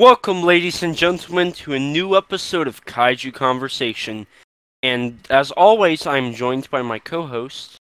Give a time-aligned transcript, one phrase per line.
[0.00, 4.26] Welcome, ladies and gentlemen, to a new episode of Kaiju Conversation.
[4.82, 7.76] And as always, I'm joined by my co host.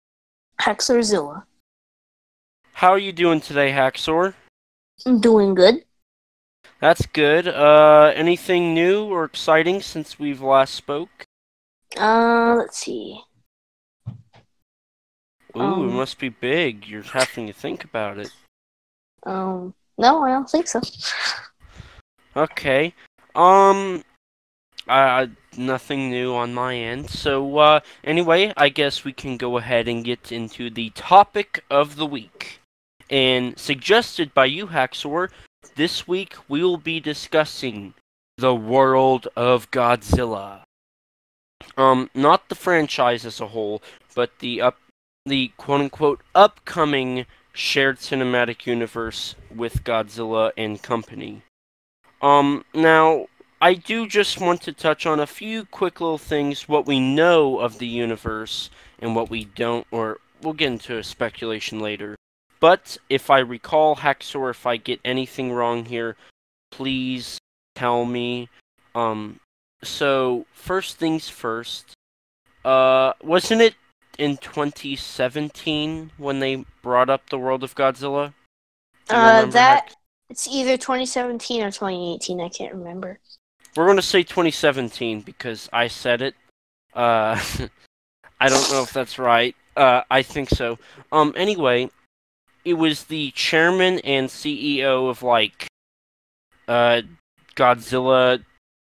[0.59, 1.43] Haxorzilla.
[2.73, 4.33] How are you doing today, Haxor?
[5.05, 5.85] I'm doing good.
[6.81, 7.47] That's good.
[7.47, 11.23] Uh, anything new or exciting since we've last spoke?
[11.95, 13.21] Uh, let's see.
[14.09, 14.15] Ooh,
[15.55, 16.87] it Um, must be big.
[16.87, 18.31] You're having to think about it.
[19.23, 20.81] Um, no, I don't think so.
[22.37, 22.93] Okay.
[23.33, 24.03] Um,
[24.87, 25.25] uh,
[25.57, 27.09] nothing new on my end.
[27.09, 31.95] So, uh, anyway, I guess we can go ahead and get into the topic of
[31.95, 32.59] the week.
[33.09, 35.31] And suggested by you, Haxor,
[35.75, 37.95] this week we will be discussing
[38.37, 40.61] the world of Godzilla.
[41.75, 43.81] Um, not the franchise as a whole,
[44.13, 44.77] but the up,
[45.25, 51.41] the quote unquote upcoming shared cinematic universe with Godzilla and company.
[52.21, 53.27] Um, now,
[53.61, 57.59] I do just want to touch on a few quick little things, what we know
[57.59, 62.15] of the universe and what we don't, or we'll get into a speculation later.
[62.59, 66.15] But if I recall, Haxor, if I get anything wrong here,
[66.71, 67.39] please
[67.75, 68.49] tell me.
[68.95, 69.39] Um,
[69.83, 71.93] so first things first.
[72.65, 73.75] Uh, wasn't it
[74.17, 78.33] in 2017 when they brought up the world of Godzilla?
[79.09, 79.95] Uh, that?
[80.29, 82.41] It's either 2017 or 2018.
[82.41, 83.19] I can't remember.
[83.75, 86.35] We're going to say 2017 because I said it.
[86.93, 87.39] Uh,
[88.39, 89.55] I don't know if that's right.
[89.75, 90.79] Uh, I think so.
[91.11, 91.89] Um, anyway,
[92.65, 95.67] it was the chairman and CEO of like,
[96.67, 97.01] uh,
[97.55, 98.43] Godzilla,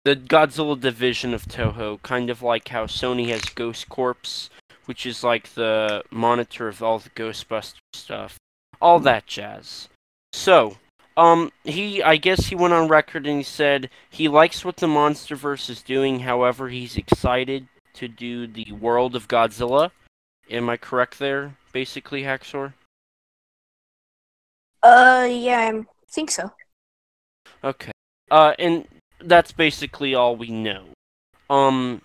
[0.04, 4.50] the Godzilla division of Toho, kind of like how Sony has Ghost Corps,
[4.86, 8.38] which is like the monitor of all the Ghostbuster stuff,
[8.82, 9.90] all that jazz.
[10.34, 10.78] So,
[11.18, 14.88] um, he, I guess he went on record and he said he likes what the
[14.88, 16.22] MonsterVerse is doing.
[16.22, 19.92] However, he's excited to do the world of Godzilla.
[20.50, 22.74] Am I correct there, basically, Haxor?
[24.84, 26.52] Uh, yeah, I think so.
[27.64, 27.92] Okay.
[28.30, 28.86] Uh, and
[29.22, 30.84] that's basically all we know.
[31.50, 32.02] Um,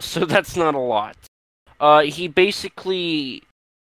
[0.00, 1.16] so that's not a lot.
[1.80, 3.42] Uh, he basically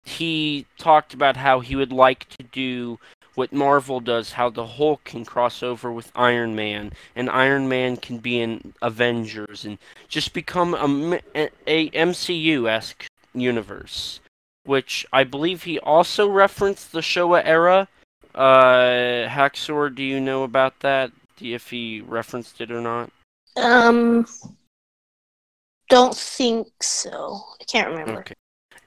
[0.05, 2.99] he talked about how he would like to do
[3.35, 7.97] what Marvel does, how the Hulk can cross over with Iron Man, and Iron Man
[7.97, 9.77] can be in Avengers, and
[10.07, 14.19] just become a, a MCU-esque universe.
[14.65, 17.89] Which I believe he also referenced the Showa era.
[18.33, 21.11] Uh, Haxor, do you know about that?
[21.41, 23.11] If he referenced it or not?
[23.57, 24.25] Um,
[25.89, 27.43] don't think so.
[27.59, 28.21] I can't remember.
[28.21, 28.33] Okay.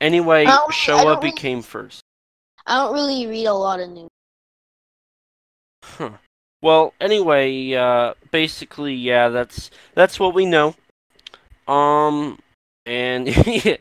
[0.01, 2.01] Anyway, I Showa became first.
[2.67, 4.09] I don't really read a lot of news.
[5.87, 6.11] Huh.
[6.63, 10.75] Well, anyway, uh, basically, yeah, that's that's what we know.
[11.69, 12.39] Um,
[12.85, 13.29] and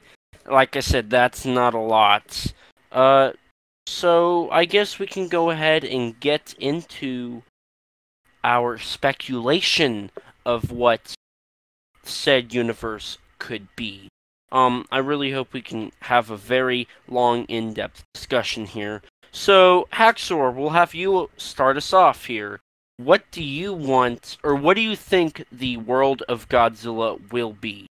[0.49, 2.53] like I said, that's not a lot.
[2.91, 3.31] Uh,
[3.87, 7.43] so I guess we can go ahead and get into
[8.43, 10.11] our speculation
[10.45, 11.15] of what
[12.03, 14.09] said universe could be.
[14.51, 19.01] Um, I really hope we can have a very long, in-depth discussion here.
[19.35, 22.61] So, Haxor, we'll have you start us off here.
[22.95, 27.85] What do you want, or what do you think the world of Godzilla will be?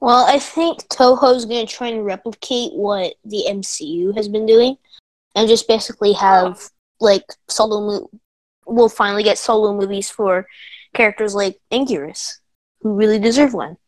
[0.00, 4.76] Well, I think Toho's gonna try and replicate what the MCU has been doing,
[5.34, 6.68] and just basically have
[7.00, 7.80] like solo.
[7.80, 8.10] Mo-
[8.66, 10.46] we'll finally get solo movies for
[10.92, 12.40] characters like Anguirus,
[12.82, 13.78] who really deserve one.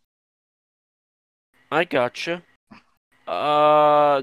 [1.71, 2.43] I gotcha.
[3.29, 4.23] Uh,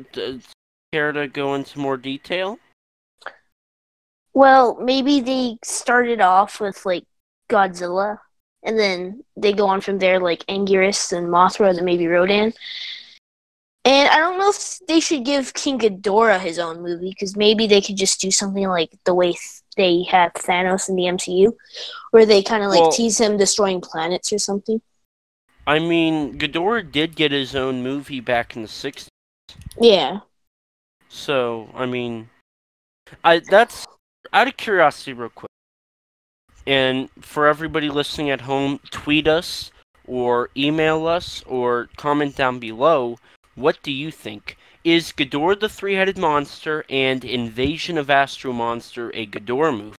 [0.94, 2.60] care to go into more detail?
[4.36, 7.06] Well, maybe they started off with like
[7.50, 8.20] Godzilla,
[8.62, 12.54] and then they go on from there, like Anguirus and Mothra, then maybe Rodan.
[13.86, 17.68] And I don't know if they should give King Ghidorah his own movie, because maybe
[17.68, 21.52] they could just do something like the way th- they have Thanos in the MCU,
[22.12, 24.80] where they kind of like Well- tease him destroying planets or something.
[25.66, 29.08] I mean, Ghidorah did get his own movie back in the 60s.
[29.80, 30.20] Yeah.
[31.14, 32.28] So, I mean,
[33.24, 33.86] I that's
[34.34, 35.52] out of curiosity, real quick.
[36.66, 39.72] And for everybody listening at home, tweet us
[40.08, 43.20] or email us or comment down below.
[43.54, 44.58] What do you think?
[44.84, 49.96] Is Ghidorah the three-headed monster and Invasion of Astro Monster a Ghidorah movie?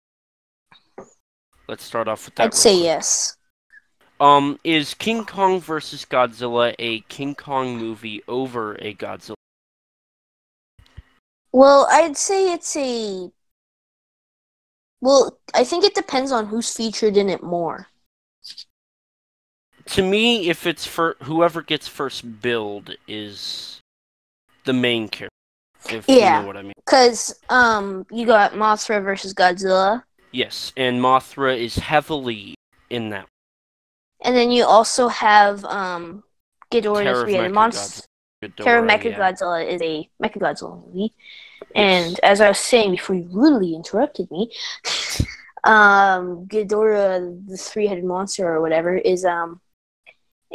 [1.68, 2.46] Let's start off with that.
[2.46, 2.84] I'd say quick.
[2.84, 3.36] yes.
[4.18, 9.34] Um, is King Kong versus Godzilla a King Kong movie over a Godzilla?
[11.54, 13.30] Well, I'd say it's a
[15.00, 17.86] Well, I think it depends on who's featured in it more.
[19.86, 23.80] To me, if it's for whoever gets first build is
[24.64, 25.30] the main character.
[25.90, 26.38] If Yeah.
[26.38, 26.72] you know what I mean.
[26.86, 30.02] Cause um, you got Mothra versus Godzilla,
[30.32, 32.56] Yes, and Mothra is heavily
[32.90, 33.28] in that.
[34.22, 36.24] and then you also have um,
[36.72, 38.02] Ghidorah Terror Three-Headed Monster.
[38.48, 38.98] Ghidorah, Terror yeah.
[38.98, 41.14] Mechagodzilla is a Mechagodzilla movie.
[41.60, 41.70] Yes.
[41.74, 44.50] And as I was saying before you rudely interrupted me,
[45.64, 49.60] um, Ghidorah, the three-headed monster or whatever, is um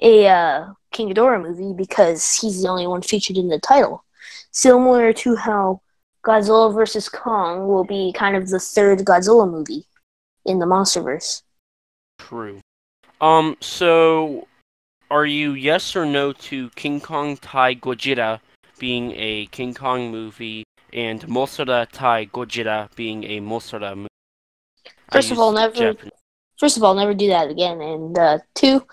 [0.01, 4.03] a uh, King Ghidorah movie because he's the only one featured in the title.
[4.51, 5.81] Similar to how
[6.25, 9.85] Godzilla vs Kong will be kind of the third Godzilla movie
[10.45, 11.43] in the MonsterVerse.
[12.17, 12.59] True.
[13.21, 14.47] Um, so
[15.11, 18.39] are you yes or no to King Kong Tai Gojira
[18.77, 20.63] being a King Kong movie
[20.93, 24.07] and Mosara Tai Gojira being a Mosara movie?
[25.11, 26.11] First of all, never- Japan-
[26.59, 27.79] First of all, never do that again.
[27.81, 28.85] And uh, two,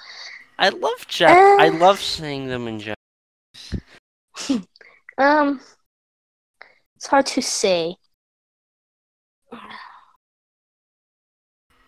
[0.56, 1.72] I love Jap- I Uh.
[1.78, 4.66] love saying them in Japanese.
[5.18, 5.60] um,
[6.94, 7.96] it's hard to say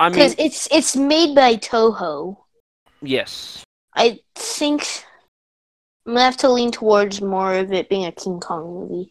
[0.00, 2.36] I mean, because it's it's made by Toho.
[3.02, 3.62] yes.
[3.98, 4.86] I think
[6.06, 9.10] I'm gonna have to lean towards more of it being a King Kong movie.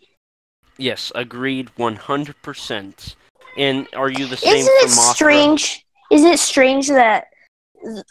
[0.78, 3.16] Yes, agreed 100%.
[3.57, 5.13] And are you the same Isn't it Mothra?
[5.13, 5.86] strange?
[6.10, 7.28] Isn't it strange that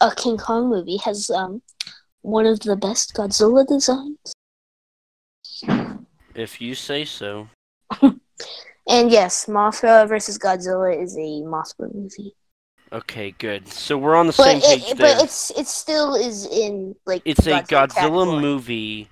[0.00, 1.62] a King Kong movie has um
[2.20, 4.34] one of the best Godzilla designs?
[6.34, 7.49] If you say so.
[8.88, 12.37] And yes, Mothra versus Godzilla is a Mothra movie,
[12.93, 13.69] Okay, good.
[13.69, 15.15] So we're on the but same page it, there.
[15.17, 17.91] but it's it still is in like it's a Godzilla Godzilla
[18.25, 18.41] category.
[18.41, 19.09] movie,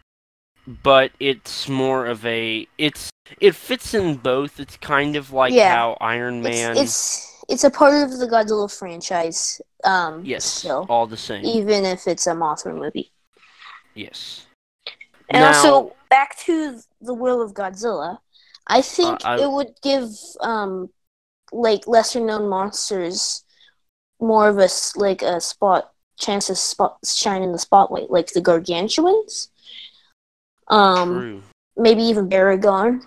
[0.67, 3.11] but it's more of a it's
[3.41, 4.61] it fits in both.
[4.61, 5.75] It's kind of like Yeah.
[5.75, 6.73] how Iron Man.
[6.77, 9.61] It's, it's it's a part of the Godzilla franchise.
[9.83, 11.45] Um, yes, still, all the same.
[11.45, 13.11] even if it's a Mothra movie.
[13.95, 14.47] yes.
[15.31, 18.19] And Now- also back to the Will of Godzilla,
[18.67, 20.09] I think Uh, I- it would give
[20.41, 20.91] um
[21.53, 23.43] like lesser known monsters
[24.25, 28.41] more of a like a spot chance to spot shine in the spotlight, like the
[28.41, 29.49] gargantuans.
[30.69, 31.43] Um, True.
[31.77, 33.05] maybe even Baragon,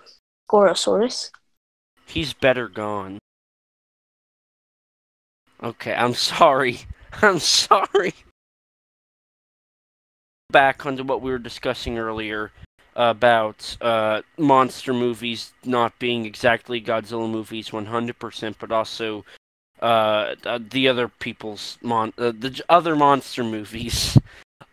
[0.49, 1.31] Gorosaurus.
[2.05, 3.17] He's better gone.
[5.61, 6.81] Okay, I'm sorry.
[7.21, 8.13] I'm sorry.
[10.51, 12.51] Back onto what we were discussing earlier
[12.95, 19.25] about uh, monster movies not being exactly Godzilla movies 100%, but also
[19.81, 24.17] uh, the other people's mon- uh, the other monster movies.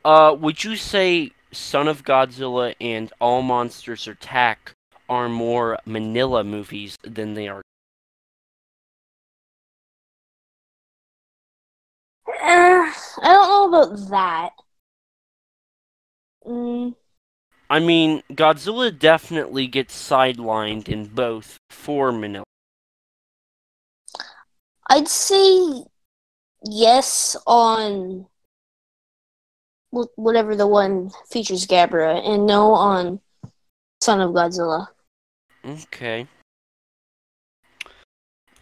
[0.04, 4.72] Uh, would you say Son of Godzilla and All Monsters Attack
[5.08, 7.62] are more Minilla movies than they are.
[12.26, 12.92] Eh, I
[13.22, 14.52] don't know about that.
[16.46, 16.94] Mm,
[17.70, 22.44] I mean, Godzilla definitely gets sidelined in both for Minilla.
[24.88, 25.84] I'd say
[26.64, 28.26] yes on
[29.90, 33.20] whatever the one features Gabra, and no on
[34.02, 34.88] Son of Godzilla.
[35.64, 36.26] Okay.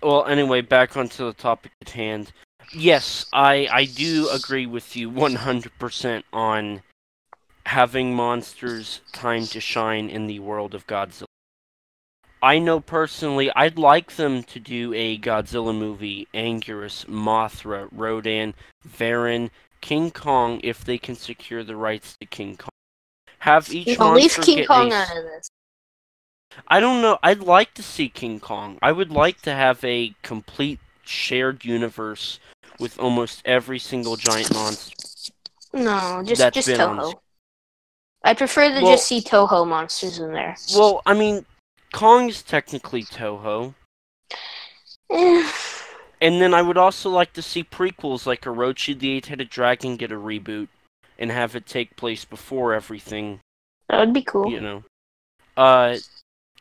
[0.03, 2.33] Well, anyway, back onto the topic at hand.
[2.73, 6.83] Yes, I I do agree with you 100% on
[7.67, 11.27] having monsters time to shine in the world of Godzilla.
[12.43, 18.55] I know personally I'd like them to do a Godzilla movie, Anguirus, Mothra, Rodan,
[18.87, 22.69] Varan, King Kong if they can secure the rights to King Kong.
[23.39, 25.49] Have each No, leave King Kong a out of this.
[26.69, 27.19] I don't know.
[27.23, 28.79] I'd like to see King Kong.
[28.83, 32.41] I would like to have a complete shared universe
[32.79, 34.95] with almost every single giant monster.
[35.73, 37.15] No, just just been on Toho.
[38.25, 40.57] I prefer to Well- just see Toho monsters in there.
[40.77, 41.47] Well, I mean,
[41.93, 43.75] Kong's technically Toho.
[45.11, 45.53] Eh,
[46.21, 50.13] And then I would also like to see prequels like Orochi the Eight-Headed Dragon get
[50.13, 50.69] a reboot
[51.19, 53.41] and have it take place before everything,
[53.89, 54.51] that would be cool.
[54.51, 54.85] you know.
[55.57, 55.97] Uh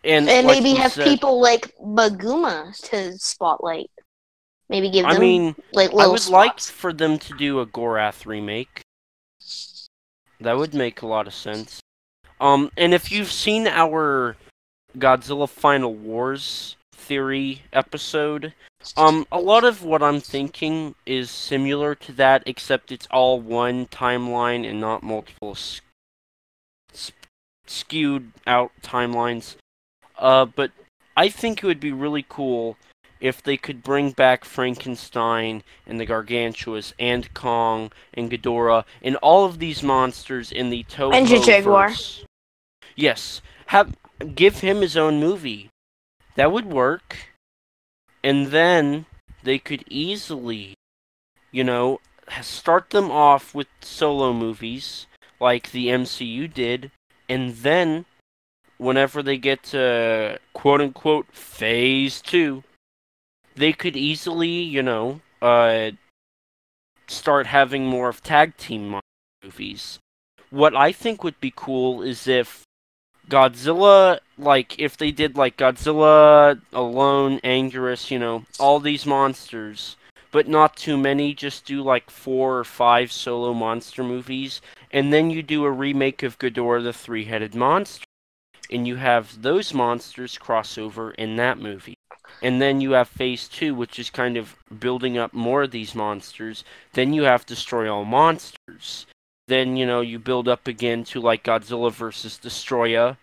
[0.04, 3.90] and, and like maybe have said- people like Baguma to spotlight.
[4.68, 7.66] Maybe give them I mean, like I little would like for them to do a
[7.66, 8.82] Gorath remake.
[10.40, 11.80] That would make a lot of sense.
[12.40, 14.36] Um, and if you've seen our
[14.98, 18.54] Godzilla Final Wars theory episode,
[18.98, 23.88] um, a lot of what I'm thinking is similar to that, except it's all one
[23.88, 25.58] timeline and not multiple
[27.68, 29.56] skewed out timelines.
[30.18, 30.72] Uh, but
[31.16, 32.78] I think it would be really cool
[33.20, 39.46] if they could bring back Frankenstein and the Gargantuas and Kong and Ghidorah and all
[39.46, 41.94] of these monsters in the Toho And Jaguar.
[42.96, 45.70] Yes, have give him his own movie.
[46.36, 47.18] That would work.
[48.24, 49.06] And then
[49.44, 50.76] they could easily,
[51.52, 52.00] you know,
[52.42, 55.08] start them off with solo movies
[55.40, 56.92] like the MCU did,
[57.28, 58.06] and then
[58.78, 62.64] whenever they get to quote unquote phase two,
[63.56, 65.92] they could easily, you know, uh,
[67.08, 69.00] start having more of tag team
[69.44, 70.00] movies.
[70.52, 72.64] What I think would be cool is if
[73.30, 79.96] Godzilla, like, if they did like Godzilla alone, Anguirus, you know, all these monsters,
[80.32, 84.62] but not too many, just do like four or five solo monster movies,
[84.92, 88.06] and then you do a remake of Ghidorah the Three Headed Monster,
[88.70, 91.96] and you have those monsters crossover in that movie.
[92.42, 95.94] And then you have phase two, which is kind of building up more of these
[95.94, 96.64] monsters.
[96.94, 99.06] Then you have Destroy All Monsters.
[99.48, 103.18] Then, you know, you build up again to like Godzilla versus Destoroyah.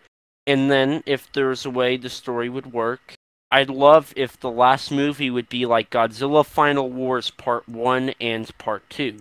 [0.47, 3.15] And then, if there's a way the story would work,
[3.51, 8.59] I'd love if the last movie would be like Godzilla Final Wars Part 1 and
[8.59, 9.19] Part 2.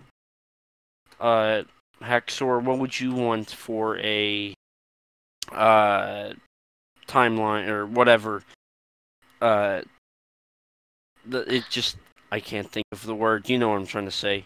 [1.20, 1.64] Uh,
[2.02, 4.54] Haxor, what would you want for a
[5.52, 6.34] uh,
[7.08, 8.44] timeline or whatever?
[9.42, 9.82] Uh,
[11.26, 11.98] the, it just,
[12.32, 13.50] I can't think of the word.
[13.50, 14.46] You know what I'm trying to say.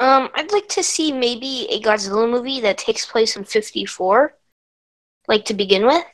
[0.00, 4.36] Um, I'd like to see maybe a Godzilla movie that takes place in '54,
[5.28, 6.04] like to begin with,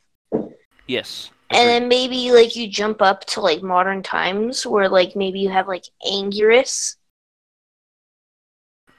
[0.86, 1.30] Yes.
[1.50, 5.48] and then maybe like you jump up to like modern times, where like maybe you
[5.48, 6.96] have like Anguirus,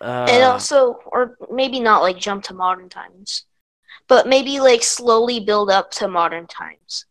[0.02, 3.46] and Uh, also, or maybe not like jump to modern times,
[4.08, 7.06] but maybe like slowly build up to modern times.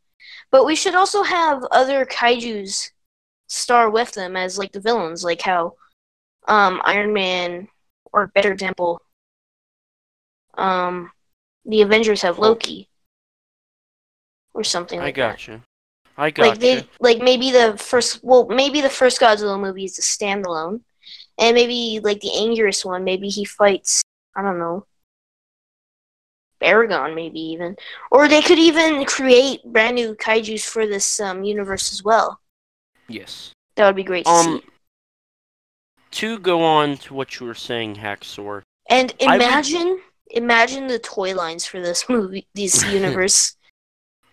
[0.51, 2.91] But we should also have other kaiju's
[3.49, 5.75] star with them as like the villains, like how
[6.51, 7.69] um, Iron Man,
[8.13, 9.01] or better example,
[10.55, 11.11] um,
[11.65, 12.89] the Avengers have Loki,
[14.53, 15.23] or something I like that.
[15.23, 15.63] I gotcha.
[16.19, 16.61] I Like gotcha.
[16.61, 20.81] they, like maybe the first, well, maybe the first Godzilla movie is a standalone,
[21.39, 24.03] and maybe like the Anguirus one, maybe he fights,
[24.35, 24.87] I don't know,
[26.61, 27.77] Baragon, maybe even,
[28.11, 32.41] or they could even create brand new kaiju's for this um, universe as well.
[33.09, 33.53] yes.
[33.77, 34.67] That would be great Um, see.
[36.13, 38.63] To go on to what you were saying, Haxor.
[38.89, 43.57] And I would- imagine, imagine the toy lines for this movie, this universe.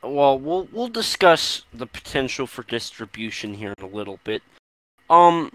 [0.04, 4.44] Well, we'll we'll discuss the potential for distribution here in a little bit.
[5.10, 5.52] Um,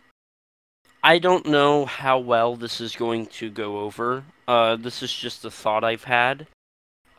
[1.03, 4.25] I don't know how well this is going to go over.
[4.47, 6.47] Uh, this is just a thought I've had.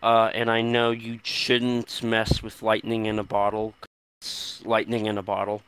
[0.01, 3.73] Uh, and I know you shouldn't mess with lightning in a bottle.
[4.21, 5.61] It's lightning in a bottle.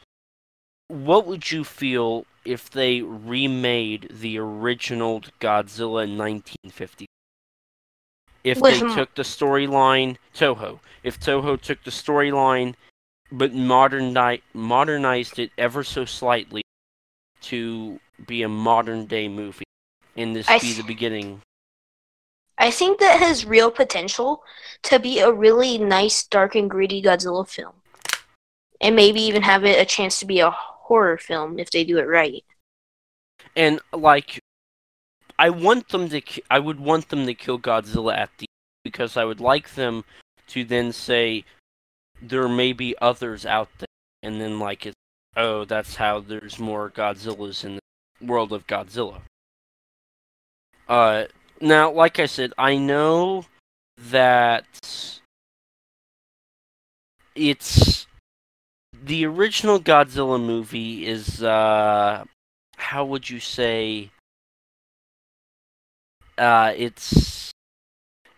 [0.88, 7.06] What would you feel if they remade the original Godzilla in 1950?
[8.44, 12.75] If they took the storyline, Toho, if Toho took the storyline
[13.32, 16.62] but moderni- modernized it ever so slightly
[17.42, 19.65] to be a modern day movie,
[20.15, 21.42] and this I be th- the beginning.
[22.58, 24.44] I think that has real potential
[24.84, 27.74] to be a really nice, dark and gritty Godzilla film,
[28.80, 31.98] and maybe even have it a chance to be a horror film if they do
[31.98, 32.44] it right.
[33.56, 34.39] And like,
[35.38, 36.22] I want them to.
[36.50, 38.46] I would want them to kill Godzilla at the
[38.84, 40.06] because I would like them
[40.48, 41.44] to then say
[42.22, 43.88] there may be others out there,
[44.24, 44.96] and then like it's
[45.36, 49.22] oh that's how there's more Godzillas in the world of Godzilla.
[50.88, 51.25] Uh,
[51.60, 53.46] now like I said, I know
[53.98, 54.65] that
[57.36, 58.05] it's
[59.04, 62.24] the original Godzilla movie is uh
[62.78, 64.12] how would you say
[66.38, 67.52] uh it's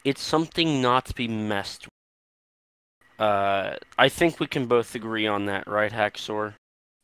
[0.04, 1.92] it's something not to be messed with.
[3.20, 6.56] Uh I think we can both agree on that, right, Haxor?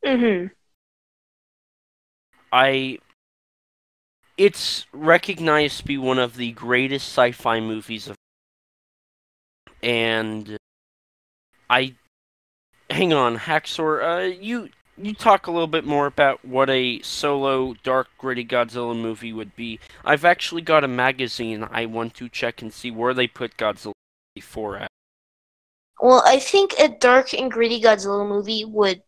[0.06, 0.48] Mm-hmm.
[2.52, 3.00] I
[4.38, 8.16] it's recognized to be one of the greatest sci-fi movies of
[9.82, 10.58] and
[11.70, 11.96] I
[12.94, 17.74] hang on, Haxor, uh you you talk a little bit more about what a solo
[17.84, 19.80] dark gritty Godzilla movie would be.
[20.06, 23.94] I've actually got a magazine I want to check and see where they put Godzilla
[24.36, 24.88] before at.
[26.00, 29.02] Well, I think a dark and gritty Godzilla movie would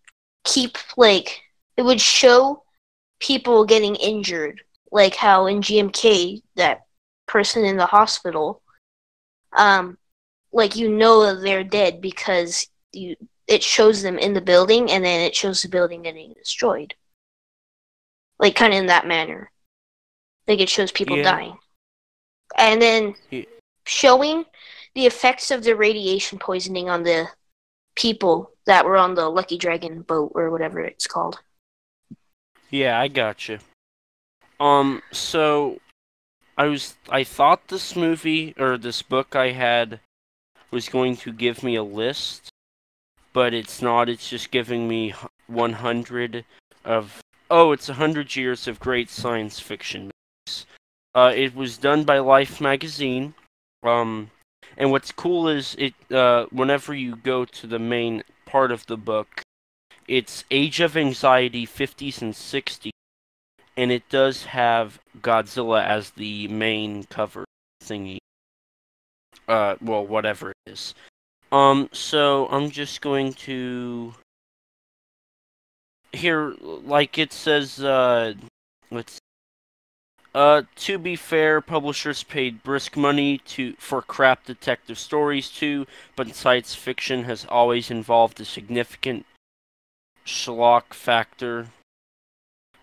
[0.44, 1.42] keep like
[1.78, 2.64] it would show
[3.20, 4.62] people getting injured,
[4.92, 6.82] like how in GMK that
[7.28, 8.62] person in the hospital,
[9.56, 9.98] um,
[10.52, 13.16] like you know they're dead because you
[13.48, 16.96] it shows them in the building and then it shows the building getting destroyed.
[18.40, 19.52] Like kind of in that manner.
[20.48, 21.24] Like it shows people Yeah.
[21.24, 21.58] dying.
[22.58, 23.46] And then Yeah.
[23.86, 24.46] showing
[24.94, 27.30] the effects of the radiation poisoning on the
[27.96, 31.40] people that were on the Lucky Dragon boat or whatever it's called.
[32.70, 33.60] Yeah, I gotcha.
[34.60, 35.80] Um, so
[36.58, 40.00] I was I thought this movie or this book I had
[40.72, 42.50] was going to give me a list,
[43.36, 44.08] but it's not.
[44.08, 45.14] It's just giving me
[45.48, 46.46] 100
[46.86, 47.20] of
[47.52, 50.10] oh, it's 100 years of great science fiction.
[51.14, 53.36] Uh, it was done by Life magazine.
[53.84, 54.32] Um,
[54.78, 58.98] and what's cool is it uh, whenever you go to the main part of the
[58.98, 59.42] book,
[60.08, 62.92] it's Age of Anxiety 50s and 60s,
[63.76, 67.44] and it does have Godzilla as the main cover
[67.84, 68.18] thingy.
[69.46, 70.96] Uh, well, whatever it is.
[71.52, 74.14] Um, so I'm just going to
[76.16, 77.84] here, like it says.
[77.84, 78.34] Uh,
[78.92, 79.20] let's.
[80.34, 86.36] Uh, to be fair, publishers paid brisk money to for crap detective stories too, but
[86.36, 89.26] science fiction has always involved a significant
[90.26, 91.68] schlock factor.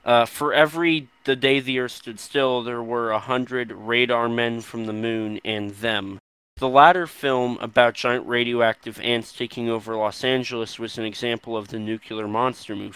[0.04, 4.62] Uh, for every The Day the Earth Stood Still, there were a hundred radar men
[4.62, 6.19] from the moon and them.
[6.56, 11.68] The latter film, about giant radioactive ants taking over Los Angeles, was an example of
[11.68, 12.94] the nuclear monster movie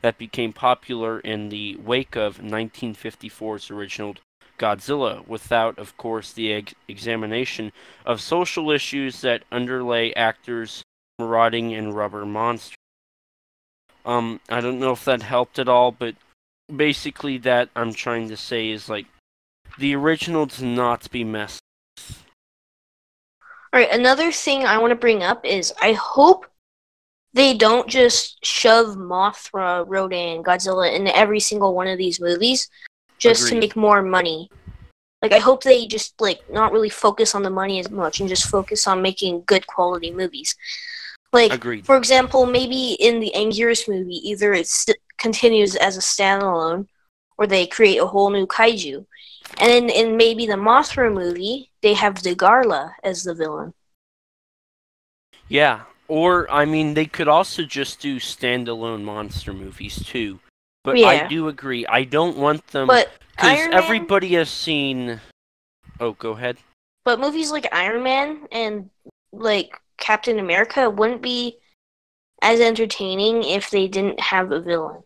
[0.00, 4.16] that became popular in the wake of 1954's original
[4.58, 7.72] Godzilla, without, of course, the ex- examination
[8.04, 10.82] of social issues that underlay actors'
[11.18, 12.76] marauding and rubber monsters.
[14.04, 16.14] Um, I don't know if that helped at all, but
[16.74, 19.06] basically, that I'm trying to say is like
[19.78, 21.61] the original does not be messed.
[23.72, 26.46] All right, another thing I want to bring up is I hope
[27.32, 32.68] they don't just shove Mothra, Rodan, Godzilla into every single one of these movies
[33.18, 34.50] just to make more money.
[35.22, 38.28] Like I hope they just like not really focus on the money as much and
[38.28, 40.54] just focus on making good quality movies.
[41.32, 41.86] Like Agreed.
[41.86, 46.88] for example, maybe in the Anguirus movie, either it st- continues as a standalone,
[47.38, 49.06] or they create a whole new kaiju.
[49.58, 53.74] And then in maybe the Mothra movie, they have Dagahra as the villain.
[55.48, 60.40] Yeah, or I mean, they could also just do standalone monster movies too.
[60.84, 61.86] But I do agree.
[61.86, 63.06] I don't want them because
[63.38, 65.20] Iron Man- everybody has seen.
[66.00, 66.58] Oh, go ahead.
[67.04, 68.90] But movies like Iron Man and
[69.32, 71.58] like Captain America wouldn't be
[72.42, 75.02] as entertaining if they didn't have a villain.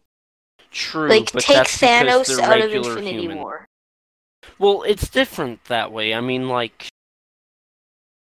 [0.71, 3.39] True, Like take Thanos out of Infinity human.
[3.39, 3.69] War.
[4.59, 6.15] Well, it's different that way.
[6.15, 6.89] I mean, like,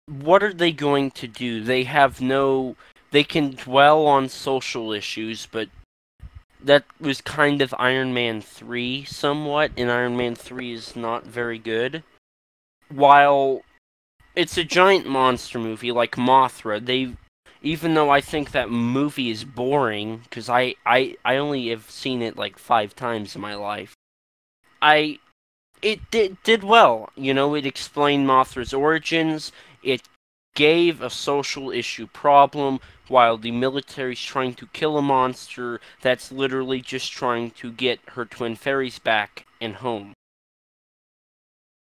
[0.07, 1.63] what are they going to do?
[1.63, 2.75] They have no.
[3.11, 5.69] They can dwell on social issues, but
[6.63, 11.59] that was kind of Iron Man 3 somewhat, and Iron Man 3 is not very
[11.59, 12.03] good.
[12.89, 13.63] While
[14.35, 17.15] it's a giant monster movie like Mothra, they.
[17.63, 22.23] Even though I think that movie is boring, because I, I, I only have seen
[22.23, 23.93] it like five times in my life,
[24.81, 25.19] I
[25.81, 27.09] it did did well.
[27.15, 29.51] You know, it explained Mothra's origins.
[29.83, 30.03] It
[30.53, 36.81] gave a social issue problem while the military's trying to kill a monster that's literally
[36.81, 40.13] just trying to get her twin fairies back and home.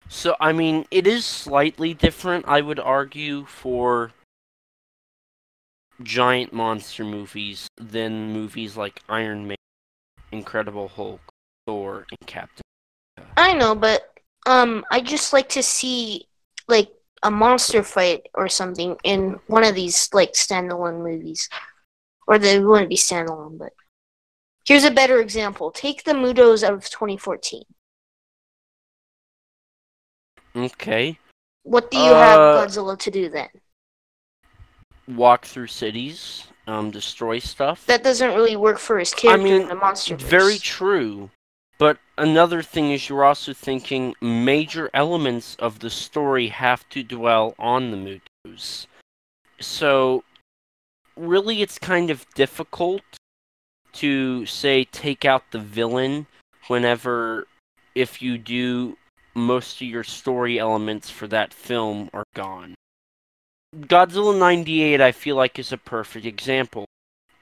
[0.10, 4.12] So I mean, it is slightly different, I would argue, for
[6.02, 9.58] giant monster movies than movies like Iron Man,
[10.32, 11.22] Incredible Hulk,
[11.66, 12.67] Thor, and Captain.
[13.36, 14.10] I know, but
[14.46, 16.28] um, I just like to see
[16.68, 16.90] like
[17.24, 21.50] a monster fight or something in one of these like standalone movies,
[22.28, 23.58] or they wouldn't be standalone.
[23.58, 23.74] But
[24.66, 27.64] here's a better example: take the Mutos out of 2014.
[30.56, 31.20] Okay.
[31.64, 33.50] What do you have Uh, Godzilla to do then?
[35.08, 37.86] walk through cities, um, destroy stuff.
[37.86, 40.16] That doesn't really work for his character mean, in the monster.
[40.18, 41.30] Very true.
[41.78, 47.54] But another thing is you're also thinking major elements of the story have to dwell
[47.60, 48.88] on the Mutos.
[49.60, 50.24] So
[51.16, 53.02] really it's kind of difficult
[53.94, 56.28] to say take out the villain
[56.68, 57.48] whenever
[57.96, 58.98] if you do
[59.34, 62.74] most of your story elements for that film are gone.
[63.76, 66.86] Godzilla 98 I feel like is a perfect example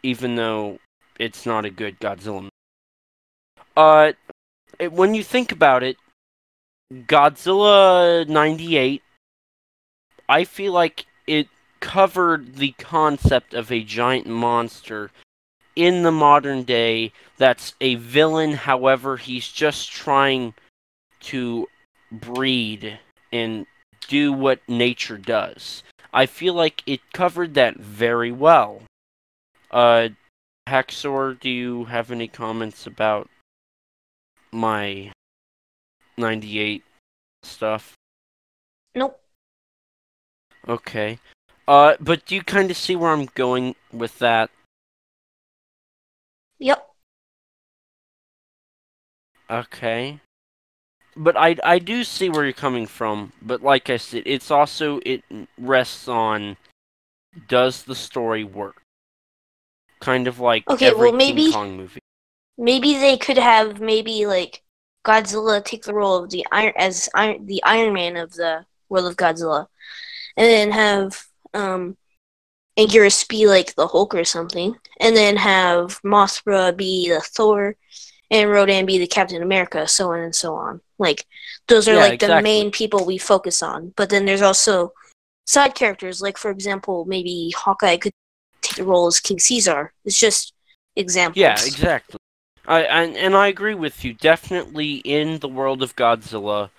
[0.03, 0.79] even though
[1.19, 2.49] it's not a good Godzilla.
[3.75, 4.13] Uh,
[4.79, 5.97] it, when you think about it,
[6.91, 9.01] Godzilla 98,
[10.29, 11.47] I feel like it
[11.79, 15.11] covered the concept of a giant monster
[15.75, 20.53] in the modern day that's a villain however he's just trying
[21.19, 21.67] to
[22.11, 22.99] breed
[23.31, 23.65] and
[24.07, 25.83] do what nature does.
[26.13, 28.83] I feel like it covered that very well.
[29.69, 30.09] Uh
[30.67, 33.29] haxor do you have any comments about
[34.55, 35.11] my
[36.17, 36.83] 98
[37.43, 37.93] stuff
[38.95, 39.19] Nope.
[40.67, 41.19] okay
[41.67, 44.49] uh but do you kind of see where i'm going with that
[46.57, 46.89] Yep.
[49.49, 50.19] Okay.
[51.17, 54.99] But I I do see where you're coming from, but like I said, it's also
[55.05, 55.21] it
[55.57, 56.55] rests on
[57.49, 58.81] does the story work?
[59.99, 61.99] Kind of like Okay, every well, maybe- King Kong movie.
[62.57, 64.63] Maybe they could have maybe like
[65.05, 69.07] Godzilla take the role of the Iron as Iron the Iron Man of the world
[69.07, 69.67] of Godzilla,
[70.37, 71.97] and then have um
[72.77, 77.75] Anguirus be like the Hulk or something, and then have Mothra be the Thor,
[78.31, 80.81] and Rodan be the Captain America, so on and so on.
[80.97, 81.25] Like
[81.67, 83.93] those are Yeah, like the main people we focus on.
[83.95, 84.93] But then there's also
[85.45, 88.13] side characters, like for example, maybe Hawkeye could
[88.61, 89.93] take the role as King Caesar.
[90.03, 90.53] It's just
[90.95, 91.37] examples.
[91.37, 92.19] Yeah, exactly.
[92.67, 94.13] I and, and I agree with you.
[94.13, 96.69] Definitely in the world of Godzilla,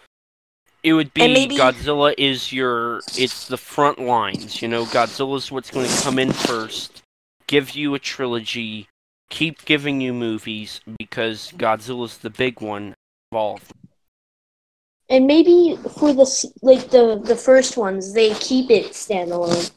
[0.83, 4.63] it would be maybe- Godzilla is your it's the front lines.
[4.63, 7.03] You know, Godzilla's what's going to come in first,
[7.47, 8.89] give you a trilogy,
[9.31, 12.95] keep giving you movies because Godzilla's the big one
[13.33, 13.61] of all.
[15.09, 19.71] And maybe for the like the the first ones, they keep it standalone,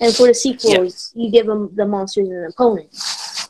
[0.00, 2.88] and for the sequels, you give them the monsters and an opponent.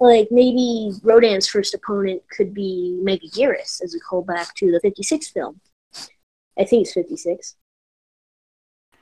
[0.01, 5.61] Like maybe Rodan's first opponent could be Megaguirus as a callback to the '56 film.
[6.59, 7.57] I think it's '56.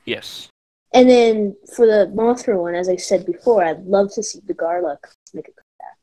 [0.04, 0.48] Yes.
[0.92, 4.54] And then for the Mothra one, as I said before, I'd love to see the
[4.54, 4.98] Garlic
[5.34, 5.98] make a comeback.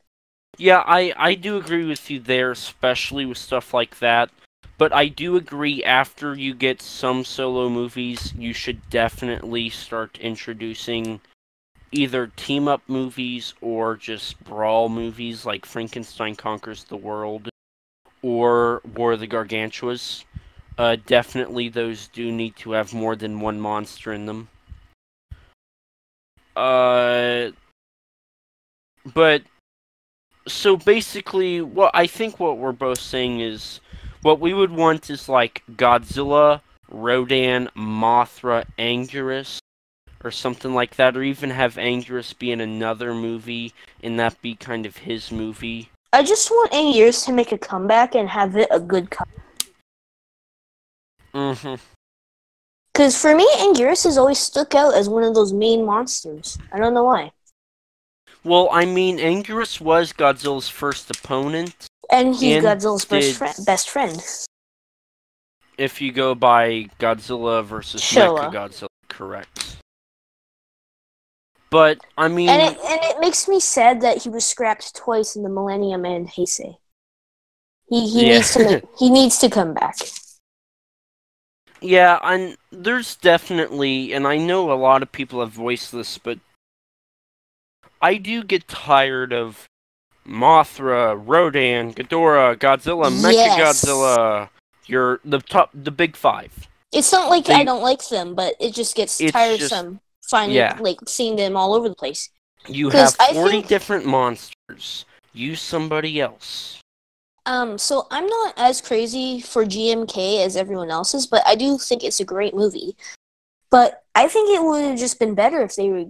[0.57, 4.29] Yeah, I, I do agree with you there, especially with stuff like that.
[4.77, 11.21] But I do agree after you get some solo movies, you should definitely start introducing
[11.91, 17.49] either team up movies or just brawl movies like Frankenstein Conquers the World
[18.21, 20.23] or War of the Gargantuas.
[20.77, 24.49] Uh, definitely, those do need to have more than one monster in them.
[26.55, 27.51] Uh,
[29.13, 29.43] but
[30.47, 33.79] so basically, what I think what we're both saying is
[34.21, 39.59] what we would want is like Godzilla, Rodan, Mothra, Anguirus,
[40.25, 44.55] or something like that, or even have Anguirus be in another movie and that be
[44.55, 45.89] kind of his movie.
[46.11, 49.35] I just want Anguirus to make a comeback and have it a good comeback.
[51.33, 51.75] Mm-hmm.
[52.93, 56.57] Because for me, Anguirus has always stuck out as one of those main monsters.
[56.71, 57.31] I don't know why.
[58.43, 63.55] Well, I mean, Anguirus was Godzilla's first opponent, And he's And Godzilla's best did- friend.
[63.65, 64.23] Best friend.
[65.77, 68.49] if you go by Godzilla versus Showa.
[68.53, 69.74] Mechagodzilla, correct.
[71.75, 75.35] But I mean, And it and it makes me sad that he was scrapped twice
[75.35, 76.77] in the Millennium and Heisei.
[77.89, 78.35] He he Yeah.
[78.35, 79.97] needs to make, he needs to come back.
[81.81, 86.39] Yeah, and there's definitely, and I know a lot of people have voiced this, but
[88.01, 89.65] I do get tired of
[90.25, 93.83] Mothra, Rodan, Ghidorah, Godzilla, Yes.
[93.83, 94.49] Mechagodzilla.
[94.85, 96.69] You're the top, the big five.
[96.93, 100.77] It's not like They- I don't like them, but it just gets tiresome finding yeah.
[100.79, 102.29] like seeing them all over the place.
[102.67, 105.05] You have 40 think- different monsters.
[105.33, 106.81] Use somebody else.
[107.45, 111.77] Um, so I'm not as crazy for GMK as everyone else is, but I do
[111.77, 112.95] think it's a great movie.
[113.69, 116.09] But I think it would have just been better if they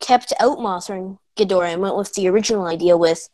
[0.00, 3.28] kept out Mothra and Ghidorah and went with the original idea with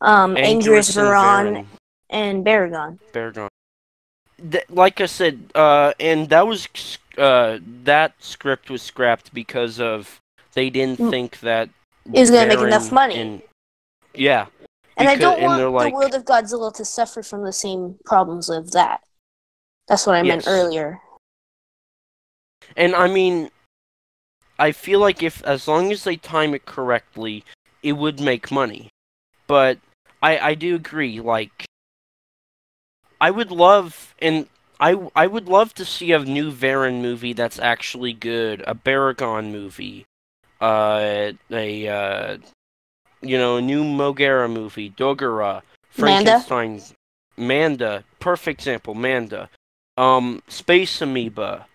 [0.00, 1.66] um, Anguirus, Varan,
[2.08, 2.98] and Baragon.
[3.12, 3.48] Baragon.
[4.50, 6.66] Th- like I said, uh, and that was
[7.20, 10.20] uh, that script was scrapped because of
[10.54, 11.10] they didn't Mm.
[11.10, 11.68] think that
[12.06, 13.20] It was gonna make enough money.
[13.20, 13.42] and-
[14.14, 14.46] yeah,
[14.96, 18.48] And I don't want like- the world of Godzilla to suffer from the same problems
[18.48, 19.02] of that.
[19.86, 21.00] That's what I meant earlier.
[22.76, 23.50] and I mean,
[24.58, 27.44] I feel like if as long as they time it correctly,
[27.82, 28.88] it would make money.
[29.46, 29.78] But
[30.22, 31.20] I I do agree.
[31.20, 31.64] Like,
[33.20, 34.48] I would love and.
[34.80, 39.52] I, I would love to see a new Varan movie that's actually good, a Baragon
[39.52, 40.06] movie,
[40.60, 42.38] uh, a uh,
[43.20, 45.62] you know, a new Mogera movie, Dogora,
[45.98, 46.40] Manda?
[46.40, 46.82] Frankenstein,
[47.36, 49.50] Manda, perfect example, Manda,
[49.98, 51.66] um, Space Amoeba,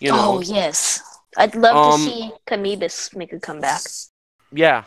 [0.00, 1.02] you know, oh yes,
[1.36, 3.82] I'd love Um, to see Kamoebas make a comeback
[4.50, 4.84] Yeah.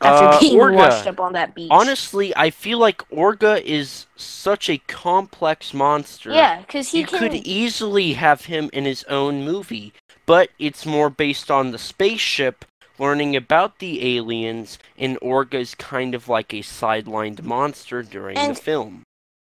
[0.00, 0.76] After Uh, being Orga.
[0.76, 1.68] washed up on that beach.
[1.70, 6.30] Honestly, I feel like Orga is such a complex monster.
[6.32, 7.18] yeah, because he can.
[7.18, 9.92] could easily have him in his own movie,
[10.26, 12.64] but it's more based on the spaceship
[12.98, 18.60] learning about the aliens, and Orga's kind of like a sidelined monster during And- the
[18.60, 19.02] film.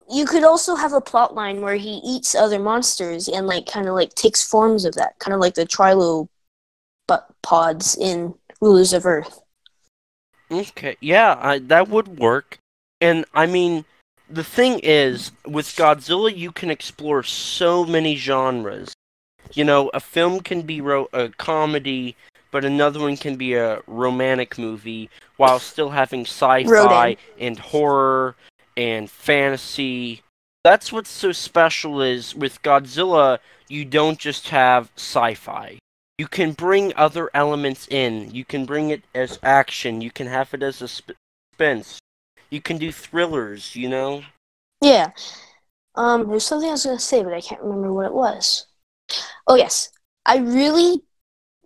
[0.09, 3.88] you could also have a plot line where he eats other monsters and like kind
[3.88, 6.29] of like takes forms of that, kind of like the Trilo
[7.09, 9.40] but pods in Rulers of Earth.
[10.51, 12.59] Okay, yeah, I, that would work.
[13.01, 13.85] And I mean,
[14.29, 18.93] the thing is, with Godzilla, you can explore so many genres.
[19.53, 22.17] You know, a film can be ro- a comedy,
[22.51, 28.35] but another one can be a romantic movie, while still having sci-fi and horror
[28.77, 30.23] and fantasy.
[30.65, 35.79] That's what's so special is with Godzilla, you don't just have sci-fi.
[36.18, 38.31] You can bring other elements in.
[38.35, 40.00] You can bring it as action.
[40.00, 41.16] You can have it as a sp-
[41.57, 41.98] suspense.
[42.50, 44.22] You can do thrillers, you know?
[44.81, 45.11] Yeah.
[45.94, 48.66] Um, there's something I was gonna say, but I can't remember what it was.
[49.46, 49.90] Oh yes,
[50.26, 51.02] I really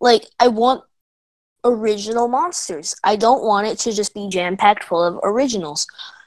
[0.01, 0.27] like.
[0.39, 0.85] I want
[1.65, 2.95] original monsters.
[3.03, 5.87] I don't want it to just be jam packed full of originals.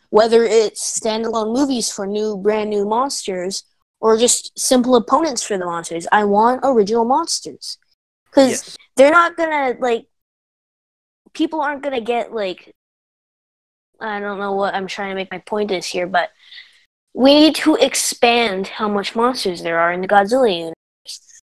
[0.09, 3.63] Whether it's standalone movies for new, brand new monsters,
[4.01, 7.77] or just simple opponents for the monsters, I want original monsters.
[8.33, 8.77] Because Yes.
[8.95, 10.07] they're not gonna like
[11.33, 12.73] people aren't gonna get like
[13.99, 16.31] I don't know what I'm trying to make my point is here, but
[17.13, 21.41] we need to expand how much monsters there are in the Godzilla universe.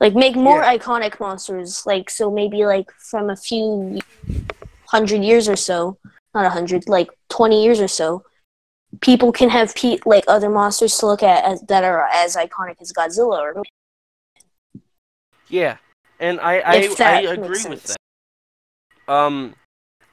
[0.00, 4.00] Like make more iconic monsters, like so maybe like from a few
[4.86, 5.96] hundred years or so,
[6.34, 8.24] not a hundred, like twenty years or so,
[9.00, 12.76] people can have pe- like other monsters to look at as, that are as iconic
[12.80, 13.62] as Godzilla or
[15.48, 15.78] Yeah.
[16.18, 17.96] And I, I, I agree with that.
[19.08, 19.54] Um,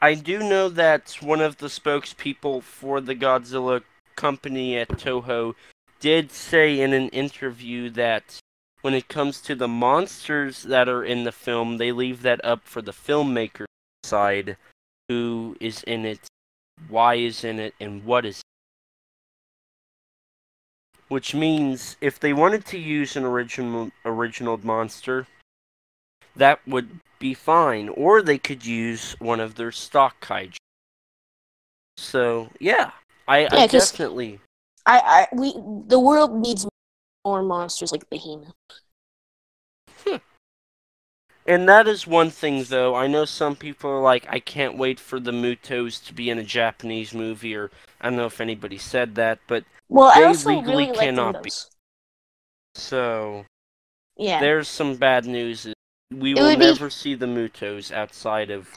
[0.01, 3.83] I do know that one of the spokespeople for the Godzilla
[4.15, 5.55] company at Toho
[5.99, 8.37] did say in an interview that
[8.81, 12.67] when it comes to the monsters that are in the film, they leave that up
[12.67, 13.63] for the filmmaker
[14.03, 14.57] side
[15.07, 16.19] who is in it,
[16.89, 18.41] why is in it, and what is.
[21.07, 25.27] Which means if they wanted to use an original original monster,
[26.35, 27.89] that would be fine.
[27.89, 30.57] Or they could use one of their stock kaiju.
[31.97, 32.91] So yeah,
[33.27, 34.39] I, I definitely.
[34.85, 35.53] I, I we
[35.87, 36.67] the world needs
[37.25, 38.53] more monsters like Behemoth.
[40.03, 40.17] Hmm.
[41.45, 42.95] And that is one thing, though.
[42.95, 46.39] I know some people are like, I can't wait for the Mutos to be in
[46.39, 47.69] a Japanese movie, or
[47.99, 51.43] I don't know if anybody said that, but Well, I They also legally really cannot
[51.43, 51.51] be.
[52.75, 53.45] so
[54.17, 54.39] Yeah.
[54.39, 55.72] there's some bad news.
[56.13, 58.69] We will would be- never see the Mutos outside of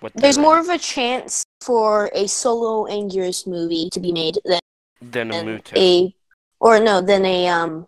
[0.00, 4.60] what There's more of a chance for a solo Anguirus movie to be made than
[5.00, 5.76] than a Muto.
[5.76, 6.14] a
[6.58, 7.86] or no than a um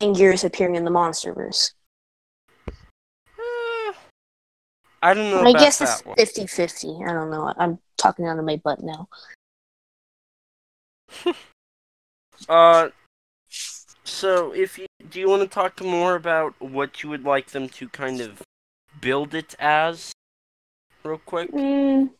[0.00, 1.72] Anguirus appearing in the MonsterVerse.
[3.38, 3.92] Eh,
[5.02, 6.16] I don't know I guess it's one.
[6.16, 7.08] 50-50.
[7.08, 7.52] I don't know.
[7.56, 9.08] I'm talking out of my butt now.
[12.48, 12.90] Uh,
[14.06, 17.68] so if you do, you want to talk more about what you would like them
[17.70, 18.42] to kind of
[19.00, 20.12] build it as,
[21.04, 21.50] real quick?
[21.52, 22.10] Mm,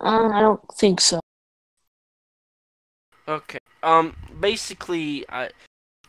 [0.00, 1.20] uh, I don't think so.
[3.26, 3.58] Okay.
[3.82, 5.50] Um, basically, I,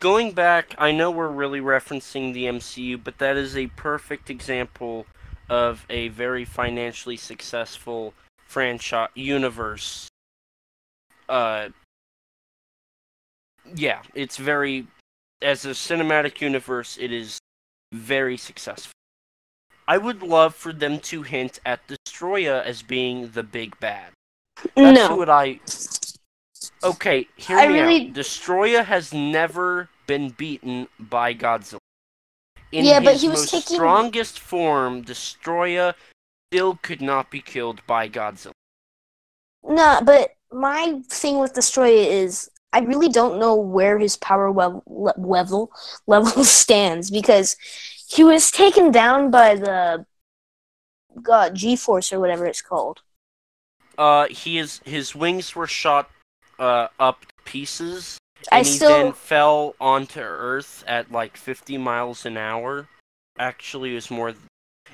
[0.00, 5.06] going back, I know we're really referencing the MCU, but that is a perfect example
[5.48, 8.12] of a very financially successful
[8.46, 10.08] franchise universe.
[11.28, 11.68] Uh,
[13.74, 14.86] yeah, it's very
[15.42, 17.38] as a cinematic universe, it is
[17.92, 18.92] very successful.
[19.86, 24.12] I would love for them to hint at Destoroyah as being the big bad.
[24.74, 25.16] That's no.
[25.16, 25.60] what I
[26.82, 28.14] Okay, hear I me really- out.
[28.14, 31.78] Destoroyah has never been beaten by Godzilla.
[32.72, 35.94] In Yeah, but he was taking- strongest form, Destoroyah
[36.50, 38.52] still could not be killed by Godzilla.
[39.62, 44.82] No, but my thing with Destoroyah is I really don't know where his power level
[45.16, 45.70] level
[46.06, 47.56] level stands because
[48.08, 50.04] he was taken down by the
[51.22, 53.00] God G Force or whatever it's called.
[53.96, 56.10] Uh, he is his wings were shot
[56.58, 58.18] uh up pieces,
[58.52, 62.88] I and he still then fell onto Earth at like 50 miles an hour.
[63.38, 64.32] Actually, it was more.
[64.32, 64.42] th-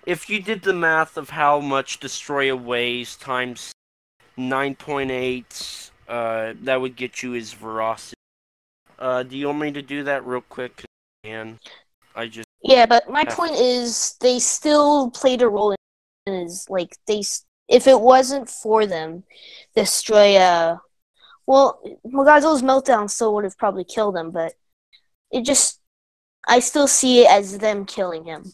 [0.06, 3.72] If you did the math of how much Destroyer weighs times
[4.38, 8.16] 9.8, uh, that would get you his velocity.
[8.98, 10.84] Uh, do you want me to do that real quick?
[11.24, 11.58] And
[12.14, 15.72] I just Yeah, but my point is they still played a role
[16.26, 17.22] in is like they
[17.68, 19.24] if it wasn't for them,
[19.76, 20.78] Destoroyah
[21.46, 24.54] well Godzilla's meltdown still would have probably killed him, but
[25.30, 25.80] it just
[26.46, 28.52] I still see it as them killing him.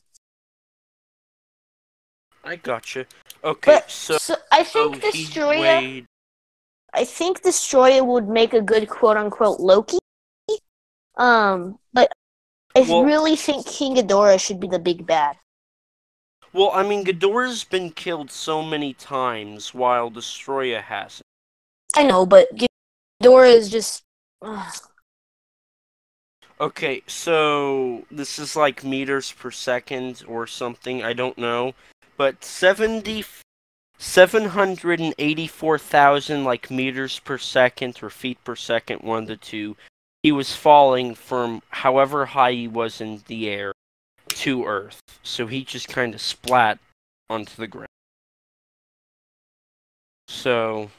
[2.45, 3.07] I gotcha.
[3.45, 6.07] Okay, But so, so, I think he Destoroyah
[6.95, 9.99] I think Destoroyah would make a good quote unquote Loki.
[11.17, 12.13] Um, but
[12.77, 15.37] I Well- really think King Ghidorah should be the big bad.
[16.53, 21.27] Well, I mean, Ghidorah's been killed so many times, while Destoroyah hasn't.
[21.95, 22.49] I know, but
[23.23, 24.03] Ghidorah is just.
[24.41, 24.75] ugh.
[26.61, 31.75] Okay, so this is like meters per second or something, I don't know.
[32.17, 33.25] But 70
[33.99, 39.77] 784,000 like meters per second or feet per second, one to two.
[40.23, 43.73] He was falling from however high he was in the air
[44.29, 45.01] to Earth.
[45.23, 46.79] So he just kind of splat
[47.29, 47.89] onto the ground.
[50.29, 50.91] So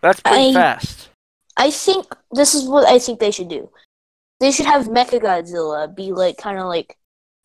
[0.00, 1.08] that's pretty I- fast.
[1.56, 3.70] I think this is what I think they should do.
[4.40, 6.98] They should have Mechagodzilla be like kind of like